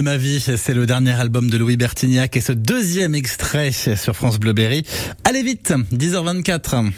De 0.00 0.04
ma 0.04 0.16
vie, 0.16 0.40
c'est 0.40 0.72
le 0.72 0.86
dernier 0.86 1.12
album 1.12 1.50
de 1.50 1.58
Louis 1.58 1.76
Bertignac 1.76 2.34
et 2.34 2.40
ce 2.40 2.52
deuxième 2.52 3.14
extrait 3.14 3.70
sur 3.70 4.16
France 4.16 4.40
Bleu 4.40 4.54
Berry. 4.54 4.82
Allez 5.24 5.42
vite, 5.42 5.74
10h24. 5.92 6.90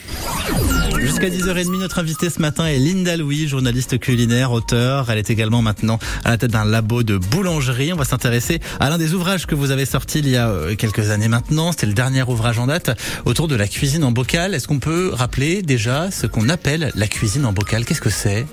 Jusqu'à 1.00 1.28
10h30, 1.28 1.80
notre 1.80 1.98
invitée 1.98 2.30
ce 2.30 2.40
matin 2.40 2.64
est 2.66 2.78
Linda 2.78 3.16
Louis, 3.16 3.48
journaliste 3.48 3.98
culinaire, 3.98 4.52
auteur. 4.52 5.10
Elle 5.10 5.18
est 5.18 5.30
également 5.30 5.62
maintenant 5.62 5.98
à 6.24 6.30
la 6.30 6.38
tête 6.38 6.52
d'un 6.52 6.64
labo 6.64 7.02
de 7.02 7.18
boulangerie. 7.18 7.92
On 7.92 7.96
va 7.96 8.04
s'intéresser 8.04 8.60
à 8.78 8.88
l'un 8.88 8.98
des 8.98 9.14
ouvrages 9.14 9.46
que 9.46 9.56
vous 9.56 9.72
avez 9.72 9.84
sorti 9.84 10.20
il 10.20 10.28
y 10.28 10.36
a 10.36 10.48
euh, 10.48 10.76
quelques 10.76 11.10
années 11.10 11.26
maintenant. 11.28 11.72
C'était 11.72 11.88
le 11.88 11.94
dernier 11.94 12.22
ouvrage 12.22 12.60
en 12.60 12.68
date 12.68 12.96
autour 13.24 13.48
de 13.48 13.56
la 13.56 13.66
cuisine 13.66 14.04
en 14.04 14.12
bocal. 14.12 14.54
Est-ce 14.54 14.68
qu'on 14.68 14.78
peut 14.78 15.10
rappeler 15.12 15.62
déjà 15.62 16.12
ce 16.12 16.28
qu'on 16.28 16.48
appelle 16.48 16.92
la 16.94 17.08
cuisine 17.08 17.46
en 17.46 17.52
bocal? 17.52 17.84
Qu'est-ce 17.84 18.00
que 18.00 18.10
c'est? 18.10 18.46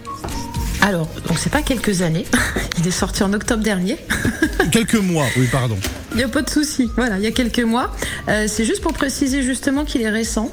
Alors, 0.82 1.10
donc 1.28 1.38
c'est 1.38 1.52
pas 1.52 1.62
quelques 1.62 2.02
années. 2.02 2.26
Il 2.80 2.88
est 2.88 2.92
sorti 2.92 3.24
en 3.24 3.34
octobre 3.34 3.64
dernier. 3.64 3.98
Quelques 4.72 4.96
mois, 4.96 5.26
oui, 5.38 5.48
pardon. 5.52 5.78
Il 6.12 6.18
n'y 6.18 6.24
a 6.24 6.28
pas 6.28 6.42
de 6.42 6.50
souci. 6.50 6.90
Voilà, 6.96 7.18
il 7.18 7.24
y 7.24 7.28
a 7.28 7.32
quelques 7.32 7.60
mois. 7.60 7.94
Euh, 8.30 8.46
c'est 8.48 8.66
juste 8.66 8.82
pour 8.82 8.94
préciser 8.94 9.44
justement 9.44 9.86
qu'il 9.86 10.02
est 10.02 10.10
récent 10.10 10.52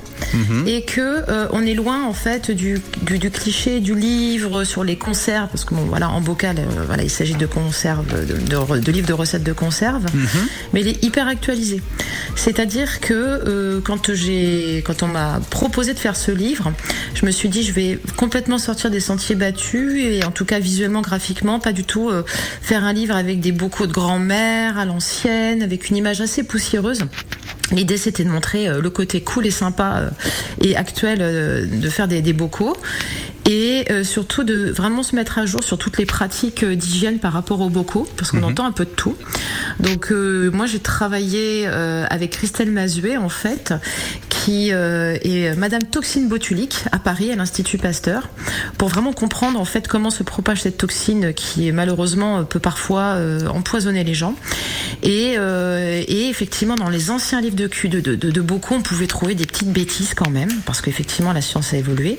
et 0.66 0.82
que 0.82 1.00
euh, 1.00 1.48
on 1.52 1.64
est 1.64 1.74
loin 1.74 2.04
en 2.04 2.12
fait 2.12 2.50
du, 2.50 2.78
du, 3.02 3.18
du 3.18 3.30
cliché 3.30 3.80
du 3.80 3.94
livre 3.94 4.64
sur 4.64 4.84
les 4.84 4.96
conserves 4.96 5.48
parce 5.48 5.64
que 5.64 5.74
bon 5.74 5.84
voilà 5.84 6.10
en 6.10 6.20
bocal 6.20 6.58
euh, 6.58 6.84
voilà 6.86 7.02
il 7.04 7.10
s'agit 7.10 7.34
de 7.34 7.46
conserves 7.46 8.04
de, 8.06 8.34
de, 8.34 8.80
de 8.80 8.92
livres 8.92 9.08
de 9.08 9.12
recettes 9.14 9.44
de 9.44 9.52
conserves 9.52 10.04
mais 10.74 10.82
il 10.82 10.88
est 10.88 11.02
hyper 11.02 11.26
actualisé. 11.26 11.80
C'est-à-dire 12.34 13.00
que 13.00 13.80
quand 13.84 14.12
j'ai 14.12 14.82
quand 14.86 15.02
on 15.02 15.08
m'a 15.08 15.40
proposé 15.50 15.94
de 15.94 15.98
faire 15.98 16.16
ce 16.16 16.32
livre, 16.32 16.72
je 17.14 17.24
me 17.24 17.30
suis 17.30 17.48
dit 17.48 17.62
je 17.62 17.72
vais 17.72 17.98
complètement 18.16 18.58
sortir 18.58 18.90
des 18.90 19.00
sentiers 19.00 19.36
battus 19.36 19.94
et 19.96 20.15
en 20.24 20.30
tout 20.30 20.44
cas 20.44 20.58
visuellement 20.58 21.00
graphiquement 21.00 21.58
pas 21.60 21.72
du 21.72 21.84
tout 21.84 22.08
euh, 22.08 22.24
faire 22.60 22.84
un 22.84 22.92
livre 22.92 23.14
avec 23.14 23.40
des 23.40 23.52
bocaux 23.52 23.86
de 23.86 23.92
grand-mère 23.92 24.78
à 24.78 24.84
l'ancienne 24.84 25.62
avec 25.62 25.90
une 25.90 25.96
image 25.96 26.20
assez 26.20 26.42
poussiéreuse. 26.42 27.04
L'idée 27.72 27.96
c'était 27.96 28.24
de 28.24 28.30
montrer 28.30 28.68
euh, 28.68 28.80
le 28.80 28.90
côté 28.90 29.20
cool 29.22 29.46
et 29.46 29.50
sympa 29.50 29.96
euh, 29.96 30.10
et 30.60 30.76
actuel 30.76 31.18
de 31.18 31.88
faire 31.88 32.08
des, 32.08 32.22
des 32.22 32.32
bocaux 32.32 32.76
et 33.48 33.84
euh, 33.90 34.02
surtout 34.02 34.42
de 34.42 34.70
vraiment 34.70 35.02
se 35.02 35.14
mettre 35.14 35.38
à 35.38 35.46
jour 35.46 35.62
sur 35.62 35.78
toutes 35.78 35.98
les 35.98 36.06
pratiques 36.06 36.64
d'hygiène 36.64 37.18
par 37.18 37.32
rapport 37.32 37.60
aux 37.60 37.68
bocaux 37.68 38.06
parce 38.16 38.32
qu'on 38.32 38.42
entend 38.42 38.66
un 38.66 38.72
peu 38.72 38.84
de 38.84 38.90
tout. 38.90 39.16
Donc 39.78 40.10
euh, 40.10 40.50
moi 40.50 40.66
j'ai 40.66 40.80
travaillé 40.80 41.64
euh, 41.66 42.04
avec 42.10 42.32
Christelle 42.32 42.72
Mazuet 42.72 43.16
en 43.16 43.28
fait 43.28 43.72
qui 44.46 44.72
euh, 44.72 45.18
est 45.24 45.56
Madame 45.56 45.82
toxine 45.82 46.28
botulique 46.28 46.84
à 46.92 47.00
Paris 47.00 47.32
à 47.32 47.34
l'Institut 47.34 47.78
Pasteur 47.78 48.28
pour 48.78 48.88
vraiment 48.88 49.12
comprendre 49.12 49.58
en 49.58 49.64
fait 49.64 49.88
comment 49.88 50.10
se 50.10 50.22
propage 50.22 50.62
cette 50.62 50.76
toxine 50.76 51.34
qui 51.34 51.72
malheureusement 51.72 52.44
peut 52.44 52.60
parfois 52.60 53.16
euh, 53.16 53.48
empoisonner 53.48 54.04
les 54.04 54.14
gens. 54.14 54.36
Et, 55.02 55.34
euh, 55.36 56.02
effectivement 56.08 56.76
dans 56.76 56.88
les 56.88 57.10
anciens 57.10 57.40
livres 57.40 57.56
de 57.56 57.66
cul 57.66 57.88
de, 57.88 58.00
de, 58.00 58.40
bocaux 58.40 58.76
on 58.76 58.82
pouvait 58.82 59.06
trouver 59.06 59.34
des 59.34 59.46
petites 59.46 59.72
bêtises 59.72 60.14
quand 60.14 60.30
même 60.30 60.50
parce 60.64 60.80
qu'effectivement 60.80 61.32
la 61.32 61.40
science 61.40 61.74
a 61.74 61.76
évolué. 61.78 62.18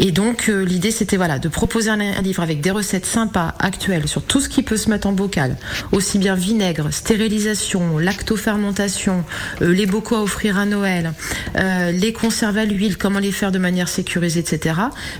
Et 0.00 0.10
donc 0.10 0.48
euh, 0.48 0.64
l'idée 0.64 0.90
c'était 0.90 1.16
voilà 1.16 1.38
de 1.38 1.48
proposer 1.48 1.90
un, 1.90 2.00
un 2.00 2.22
livre 2.22 2.42
avec 2.42 2.60
des 2.60 2.70
recettes 2.70 3.06
sympas 3.06 3.54
actuelles 3.60 4.08
sur 4.08 4.22
tout 4.22 4.40
ce 4.40 4.48
qui 4.48 4.62
peut 4.62 4.76
se 4.76 4.90
mettre 4.90 5.06
en 5.06 5.12
bocal 5.12 5.56
aussi 5.92 6.18
bien 6.18 6.34
vinaigre 6.34 6.92
stérilisation 6.92 7.98
lactofermentation 7.98 9.24
euh, 9.62 9.72
les 9.72 9.86
bocaux 9.86 10.16
à 10.16 10.22
offrir 10.22 10.58
à 10.58 10.66
Noël 10.66 11.12
euh, 11.56 11.90
les 11.92 12.12
conserves 12.12 12.58
à 12.58 12.64
l'huile 12.64 12.96
comment 12.96 13.18
les 13.18 13.32
faire 13.32 13.52
de 13.52 13.58
manière 13.58 13.88
sécurisée 13.88 14.40
etc 14.40 14.76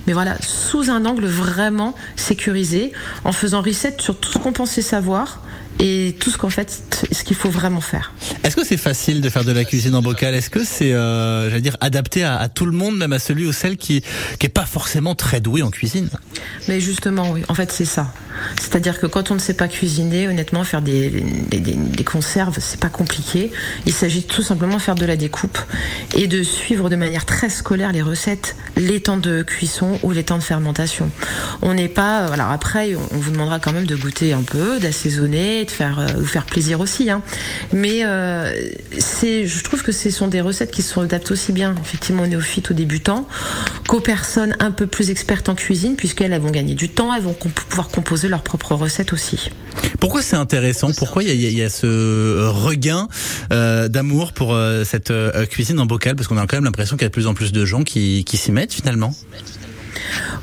mais 0.07 0.13
voilà 0.13 0.35
sous 0.41 0.89
un 0.89 1.05
angle 1.05 1.25
vraiment 1.25 1.95
sécurisé 2.15 2.91
en 3.23 3.31
faisant 3.31 3.61
reset 3.61 3.95
sur 3.99 4.17
tout 4.17 4.31
ce 4.31 4.37
qu'on 4.37 4.53
pensait 4.53 4.81
savoir 4.81 5.41
et 5.79 6.15
tout 6.19 6.29
ce 6.29 6.37
qu'en 6.37 6.49
fait 6.49 7.05
ce 7.11 7.23
qu'il 7.23 7.35
faut 7.35 7.49
vraiment 7.49 7.81
faire 7.81 8.13
Est-ce 8.43 8.55
que 8.55 8.65
c'est 8.65 8.77
facile 8.77 9.21
de 9.21 9.29
faire 9.29 9.43
de 9.43 9.51
la 9.51 9.65
cuisine 9.65 9.95
en 9.95 10.01
bocal? 10.01 10.33
Est-ce 10.33 10.49
que 10.49 10.63
c'est, 10.63 10.93
euh, 10.93 11.49
j'allais 11.49 11.61
dire, 11.61 11.77
adapté 11.81 12.23
à, 12.23 12.37
à, 12.37 12.49
tout 12.49 12.65
le 12.65 12.71
monde, 12.71 12.97
même 12.97 13.13
à 13.13 13.19
celui 13.19 13.45
ou 13.45 13.51
celle 13.51 13.77
qui 13.77 14.03
qui 14.39 14.45
est 14.45 14.49
pas 14.49 14.65
forcément 14.65 15.15
très 15.15 15.41
doué 15.41 15.61
en 15.61 15.71
cuisine? 15.71 16.09
Mais 16.67 16.79
justement, 16.79 17.31
oui. 17.31 17.43
En 17.47 17.55
fait, 17.55 17.71
c'est 17.71 17.85
ça. 17.85 18.13
C'est-à-dire 18.59 18.99
que 18.99 19.07
quand 19.07 19.31
on 19.31 19.35
ne 19.35 19.39
sait 19.39 19.53
pas 19.53 19.67
cuisiner, 19.67 20.27
honnêtement, 20.27 20.63
faire 20.63 20.81
des, 20.81 21.09
des, 21.49 21.59
des, 21.59 21.73
des 21.73 22.03
conserves, 22.03 22.57
c'est 22.59 22.79
pas 22.79 22.89
compliqué. 22.89 23.51
Il 23.85 23.93
s'agit 23.93 24.23
tout 24.23 24.41
simplement 24.41 24.77
de 24.77 24.81
faire 24.81 24.95
de 24.95 25.05
la 25.05 25.15
découpe 25.15 25.57
et 26.15 26.27
de 26.27 26.43
suivre 26.43 26.89
de 26.89 26.95
manière 26.95 27.25
très 27.25 27.49
scolaire 27.49 27.91
les 27.91 28.01
recettes, 28.01 28.55
les 28.77 29.01
temps 29.01 29.17
de 29.17 29.43
cuisson 29.43 29.99
ou 30.03 30.11
les 30.11 30.23
temps 30.23 30.37
de 30.37 30.43
fermentation. 30.43 31.09
On 31.61 31.73
n'est 31.73 31.87
pas, 31.87 32.25
alors 32.25 32.51
après, 32.51 32.95
on 32.95 33.17
vous 33.17 33.31
demandera 33.31 33.59
quand 33.59 33.71
même 33.71 33.85
de 33.85 33.95
goûter 33.95 34.33
un 34.33 34.41
peu, 34.41 34.79
d'assaisonner, 34.79 35.64
de 35.65 35.71
faire 35.71 35.99
euh, 35.99 36.07
vous 36.17 36.25
faire 36.25 36.45
plaisir 36.45 36.79
aussi. 36.79 37.09
Hein. 37.09 37.21
Mais 37.73 38.03
euh, 38.03 38.51
c'est, 38.97 39.45
je 39.45 39.63
trouve 39.63 39.83
que 39.83 39.91
ce 39.91 40.09
sont 40.09 40.27
des 40.27 40.41
recettes 40.41 40.71
qui 40.71 40.81
sont 40.81 41.01
adaptées 41.01 41.31
aussi 41.31 41.51
bien, 41.51 41.75
effectivement, 41.83 42.23
aux 42.23 42.27
néophytes, 42.27 42.71
aux 42.71 42.73
débutants, 42.73 43.27
qu'aux 43.87 43.99
personnes 43.99 44.55
un 44.59 44.71
peu 44.71 44.87
plus 44.87 45.09
expertes 45.09 45.49
en 45.49 45.55
cuisine, 45.55 45.95
puisqu'elles 45.95 46.33
elles 46.33 46.41
vont 46.41 46.51
gagner 46.51 46.75
du 46.75 46.89
temps, 46.89 47.13
elles 47.13 47.23
vont 47.23 47.33
comp 47.33 47.53
pouvoir 47.53 47.89
composer 47.89 48.27
leurs 48.27 48.43
propres 48.43 48.75
recettes 48.75 49.13
aussi. 49.13 49.49
Pourquoi 49.99 50.21
c'est 50.21 50.35
intéressant? 50.35 50.91
Pourquoi 50.97 51.23
il 51.23 51.31
y, 51.31 51.53
y, 51.53 51.63
a 51.63 51.69
ce 51.69 52.47
regain 52.47 53.07
euh, 53.51 53.87
d'amour 53.87 54.33
pour 54.33 54.57
cette 54.83 55.11
cuisine 55.49 55.79
en 55.79 55.85
bocal? 55.85 56.15
Parce 56.15 56.27
qu'on 56.27 56.37
a 56.37 56.47
quand 56.47 56.57
même 56.57 56.65
l'impression 56.65 56.95
qu'il 56.95 57.03
y 57.03 57.05
a 57.05 57.09
de 57.09 57.13
plus 57.13 57.27
en 57.27 57.33
plus 57.33 57.51
de 57.51 57.65
gens 57.65 57.83
qui, 57.83 58.23
qui 58.23 58.37
s'y 58.37 58.51
mettent 58.51 58.73
finalement. 58.73 59.13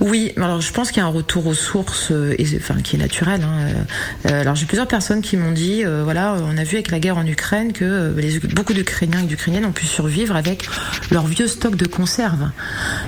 Oui, 0.01 0.33
alors 0.37 0.61
je 0.61 0.73
pense 0.73 0.91
qu'il 0.91 0.99
y 0.99 1.01
a 1.01 1.07
un 1.07 1.11
retour 1.11 1.47
aux 1.47 1.55
sources, 1.55 2.11
euh, 2.11 2.35
enfin 2.57 2.81
qui 2.83 2.97
est 2.97 2.99
naturel. 2.99 3.43
Hein. 3.43 3.85
Euh, 4.27 4.41
alors 4.41 4.55
j'ai 4.55 4.67
plusieurs 4.67 4.89
personnes 4.89 5.23
qui 5.23 5.37
m'ont 5.37 5.53
dit, 5.53 5.85
euh, 5.85 6.03
voilà, 6.05 6.37
on 6.43 6.57
a 6.57 6.65
vu 6.65 6.77
avec 6.77 6.91
la 6.91 6.99
guerre 6.99 7.19
en 7.19 7.27
Ukraine 7.27 7.73
que 7.73 7.85
euh, 7.85 8.41
beaucoup 8.55 8.73
d'Ukrainiens 8.73 9.21
et 9.21 9.27
d'Ukrainiennes 9.27 9.67
ont 9.67 9.73
pu 9.73 9.87
survivre 9.87 10.37
avec 10.37 10.69
leur 11.11 11.27
vieux 11.27 11.47
stock 11.47 11.77
de 11.77 11.87
conserves. 11.87 12.51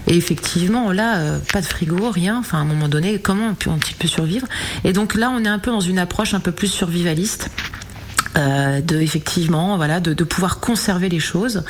Et 0.07 0.16
effectivement, 0.16 0.92
là, 0.92 1.16
euh, 1.18 1.38
pas 1.53 1.61
de 1.61 1.66
frigo, 1.66 2.11
rien. 2.11 2.38
Enfin, 2.38 2.59
à 2.59 2.61
un 2.61 2.66
moment 2.66 2.88
donné, 2.88 3.18
comment 3.18 3.48
on 3.48 3.55
peut, 3.55 3.70
on 3.70 4.07
survivre? 4.07 4.46
Et 4.85 4.92
donc 4.92 5.14
là, 5.14 5.31
on 5.31 5.44
est 5.44 5.48
un 5.48 5.59
peu 5.59 5.70
dans 5.70 5.81
une 5.81 5.98
approche 5.98 6.35
un 6.35 6.40
peu 6.40 6.53
plus 6.53 6.68
survivaliste. 6.68 7.50
Euh, 8.37 8.81
de 8.81 8.96
effectivement 8.96 9.77
voilà 9.77 10.00
de 10.00 10.24
pouvoir 10.24 10.59
conserver 10.59 11.09
les 11.09 11.20
choses 11.20 11.62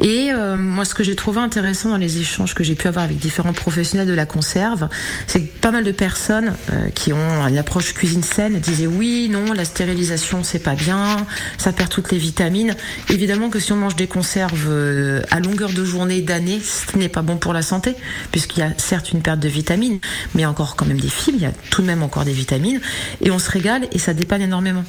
Et 0.00 0.30
euh, 0.32 0.56
moi, 0.56 0.84
ce 0.84 0.94
que 0.94 1.02
j'ai 1.02 1.16
trouvé 1.16 1.40
intéressant 1.40 1.90
dans 1.90 1.96
les 1.96 2.18
échanges 2.18 2.54
que 2.54 2.62
j'ai 2.62 2.74
pu 2.74 2.88
avoir 2.88 3.04
avec 3.04 3.18
différents 3.18 3.52
professionnels 3.52 4.06
de 4.06 4.12
la 4.12 4.26
conserve, 4.26 4.88
c'est 5.26 5.42
que 5.42 5.58
pas 5.58 5.70
mal 5.70 5.84
de 5.84 5.92
personnes 5.92 6.54
euh, 6.72 6.88
qui 6.90 7.12
ont 7.12 7.46
une 7.46 7.58
approche 7.58 7.94
cuisine 7.94 8.22
saine 8.22 8.60
disaient 8.60 8.86
oui, 8.86 9.28
non, 9.30 9.52
la 9.52 9.64
stérilisation 9.64 10.44
c'est 10.44 10.58
pas 10.58 10.74
bien, 10.74 11.26
ça 11.56 11.72
perd 11.72 11.90
toutes 11.90 12.12
les 12.12 12.18
vitamines. 12.18 12.76
Évidemment 13.10 13.50
que 13.50 13.58
si 13.58 13.72
on 13.72 13.76
mange 13.76 13.96
des 13.96 14.06
conserves 14.06 14.66
euh, 14.68 15.22
à 15.30 15.40
longueur 15.40 15.70
de 15.70 15.84
journée, 15.84 16.22
d'année, 16.22 16.60
ce 16.62 16.96
n'est 16.96 17.08
pas 17.08 17.22
bon 17.22 17.36
pour 17.36 17.52
la 17.52 17.62
santé, 17.62 17.94
puisqu'il 18.30 18.60
y 18.60 18.62
a 18.62 18.72
certes 18.76 19.12
une 19.12 19.22
perte 19.22 19.40
de 19.40 19.48
vitamines, 19.48 19.98
mais 20.34 20.46
encore 20.46 20.76
quand 20.76 20.86
même 20.86 21.00
des 21.00 21.08
fibres, 21.08 21.38
il 21.38 21.42
y 21.42 21.46
a 21.46 21.52
tout 21.70 21.82
de 21.82 21.86
même 21.86 22.02
encore 22.02 22.24
des 22.24 22.32
vitamines, 22.32 22.80
et 23.20 23.30
on 23.30 23.38
se 23.38 23.50
régale 23.50 23.88
et 23.92 23.98
ça 23.98 24.14
dépanne 24.14 24.42
énormément. 24.42 24.84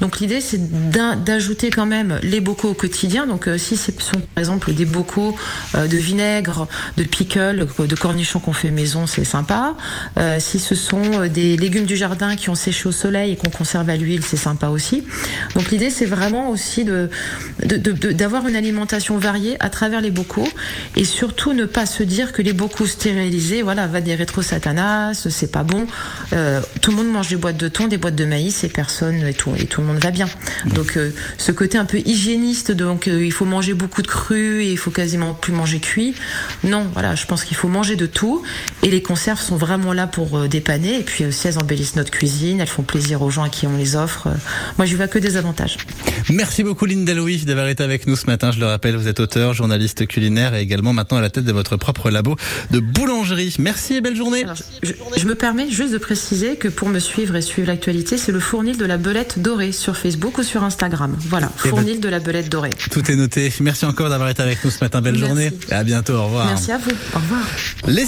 Donc 0.00 0.20
l'idée 0.20 0.40
c'est 0.40 0.60
d'ajouter 0.90 1.70
quand 1.70 1.86
même 1.86 2.18
les 2.22 2.40
bocaux 2.40 2.70
au 2.70 2.74
quotidien. 2.74 3.26
Donc 3.26 3.48
euh, 3.48 3.58
si 3.58 3.76
ce 3.76 3.92
sont 3.98 4.20
par 4.34 4.53
exemple 4.54 4.72
des 4.72 4.84
bocaux 4.84 5.36
euh, 5.74 5.86
de 5.86 5.96
vinaigre, 5.96 6.68
de 6.96 7.02
pickle, 7.02 7.66
de 7.78 7.94
cornichons 7.96 8.38
qu'on 8.38 8.52
fait 8.52 8.70
maison, 8.70 9.06
c'est 9.06 9.24
sympa. 9.24 9.74
Euh, 10.18 10.38
si 10.38 10.58
ce 10.58 10.74
sont 10.74 11.02
euh, 11.22 11.28
des 11.28 11.56
légumes 11.56 11.86
du 11.86 11.96
jardin 11.96 12.36
qui 12.36 12.50
ont 12.50 12.54
séché 12.54 12.88
au 12.88 12.92
soleil 12.92 13.32
et 13.32 13.36
qu'on 13.36 13.50
conserve 13.50 13.88
à 13.90 13.96
l'huile, 13.96 14.22
c'est 14.24 14.36
sympa 14.36 14.68
aussi. 14.68 15.04
Donc 15.54 15.70
l'idée 15.70 15.90
c'est 15.90 16.04
vraiment 16.04 16.50
aussi 16.50 16.84
de 16.84 17.10
d'avoir 18.12 18.46
une 18.46 18.56
alimentation 18.56 19.18
variée 19.18 19.56
à 19.60 19.70
travers 19.70 20.00
les 20.00 20.10
bocaux 20.10 20.48
et 20.96 21.04
surtout 21.04 21.52
ne 21.52 21.64
pas 21.64 21.86
se 21.86 22.02
dire 22.02 22.32
que 22.32 22.42
les 22.42 22.52
bocaux 22.52 22.86
stérilisés, 22.86 23.62
voilà, 23.62 23.86
va 23.86 24.00
des 24.00 24.14
rétro-satanas, 24.14 25.26
c'est 25.28 25.50
pas 25.50 25.62
bon. 25.62 25.86
Euh, 26.32 26.60
tout 26.80 26.90
le 26.90 26.98
monde 26.98 27.08
mange 27.08 27.28
des 27.28 27.36
boîtes 27.36 27.56
de 27.56 27.68
thon, 27.68 27.88
des 27.88 27.96
boîtes 27.96 28.14
de 28.14 28.24
maïs 28.24 28.64
et 28.64 28.68
personne 28.68 29.26
et 29.26 29.34
tout 29.34 29.52
et 29.58 29.66
tout 29.66 29.80
le 29.80 29.86
monde 29.86 29.98
va 29.98 30.10
bien. 30.10 30.28
Donc 30.66 30.96
euh, 30.96 31.10
ce 31.38 31.52
côté 31.52 31.78
un 31.78 31.84
peu 31.84 31.98
hygiéniste, 31.98 32.72
donc 32.72 33.06
il 33.06 33.32
faut 33.32 33.44
manger 33.44 33.74
beaucoup 33.74 34.02
de 34.02 34.06
cru 34.06 34.43
et 34.44 34.70
il 34.70 34.76
faut 34.78 34.90
quasiment 34.90 35.34
plus 35.34 35.52
manger 35.52 35.80
cuit. 35.80 36.14
Non, 36.62 36.86
voilà, 36.92 37.14
je 37.14 37.26
pense 37.26 37.44
qu'il 37.44 37.56
faut 37.56 37.68
manger 37.68 37.96
de 37.96 38.06
tout 38.06 38.42
et 38.82 38.90
les 38.90 39.02
conserves 39.02 39.40
sont 39.40 39.56
vraiment 39.56 39.92
là 39.92 40.06
pour 40.06 40.36
euh, 40.38 40.48
dépanner 40.48 40.98
et 41.00 41.02
puis 41.02 41.24
aussi 41.24 41.48
elles 41.48 41.58
embellissent 41.58 41.96
notre 41.96 42.10
cuisine, 42.10 42.60
elles 42.60 42.66
font 42.68 42.82
plaisir 42.82 43.22
aux 43.22 43.30
gens 43.30 43.42
à 43.44 43.48
qui 43.48 43.66
on 43.66 43.76
les 43.76 43.96
offre. 43.96 44.28
Euh, 44.28 44.34
Moi, 44.78 44.86
je 44.86 44.96
vois 44.96 45.08
que 45.08 45.18
des 45.18 45.36
avantages. 45.36 45.76
Merci 46.30 46.62
beaucoup 46.62 46.86
Linda 46.86 47.14
Louis 47.14 47.38
d'avoir 47.44 47.68
été 47.68 47.82
avec 47.82 48.06
nous 48.06 48.16
ce 48.16 48.26
matin. 48.26 48.50
Je 48.52 48.60
le 48.60 48.66
rappelle, 48.66 48.96
vous 48.96 49.08
êtes 49.08 49.20
auteur, 49.20 49.54
journaliste 49.54 50.06
culinaire 50.06 50.54
et 50.54 50.60
également 50.60 50.92
maintenant 50.92 51.18
à 51.18 51.20
la 51.20 51.30
tête 51.30 51.44
de 51.44 51.52
votre 51.52 51.76
propre 51.76 52.10
labo 52.10 52.36
de 52.70 52.80
boulangerie. 52.80 53.54
Merci 53.58 53.94
et 53.94 54.00
belle 54.00 54.16
journée. 54.16 54.44
Alors, 54.44 54.56
je, 54.82 54.92
je 55.16 55.26
me 55.26 55.34
permets 55.34 55.70
juste 55.70 55.92
de 55.92 55.98
préciser 55.98 56.56
que 56.56 56.68
pour 56.68 56.88
me 56.88 56.98
suivre 56.98 57.36
et 57.36 57.42
suivre 57.42 57.68
l'actualité, 57.68 58.16
c'est 58.18 58.32
le 58.32 58.40
fournil 58.40 58.76
de 58.76 58.84
la 58.84 58.96
belette 58.96 59.38
dorée 59.38 59.72
sur 59.72 59.96
Facebook 59.96 60.38
ou 60.38 60.42
sur 60.42 60.62
Instagram. 60.64 61.16
Voilà, 61.28 61.50
Eh 61.60 61.62
ben- 61.64 61.70
fournil 61.70 62.00
de 62.00 62.08
la 62.08 62.18
belette 62.20 62.48
dorée. 62.48 62.70
Tout 62.90 63.10
est 63.10 63.16
noté. 63.16 63.52
Merci 63.60 63.84
encore 63.84 64.08
d'avoir 64.10 64.28
été 64.30 64.33
avec 64.40 64.64
nous 64.64 64.70
ce 64.70 64.82
matin. 64.82 65.00
Belle 65.00 65.14
Merci. 65.14 65.26
journée. 65.26 65.52
Et 65.70 65.72
à 65.74 65.84
bientôt. 65.84 66.14
Au 66.14 66.24
revoir. 66.24 66.46
Merci 66.46 66.72
à 66.72 66.78
vous. 66.78 66.90
Au 67.14 67.18
revoir. 67.18 67.42
Les 67.86 68.06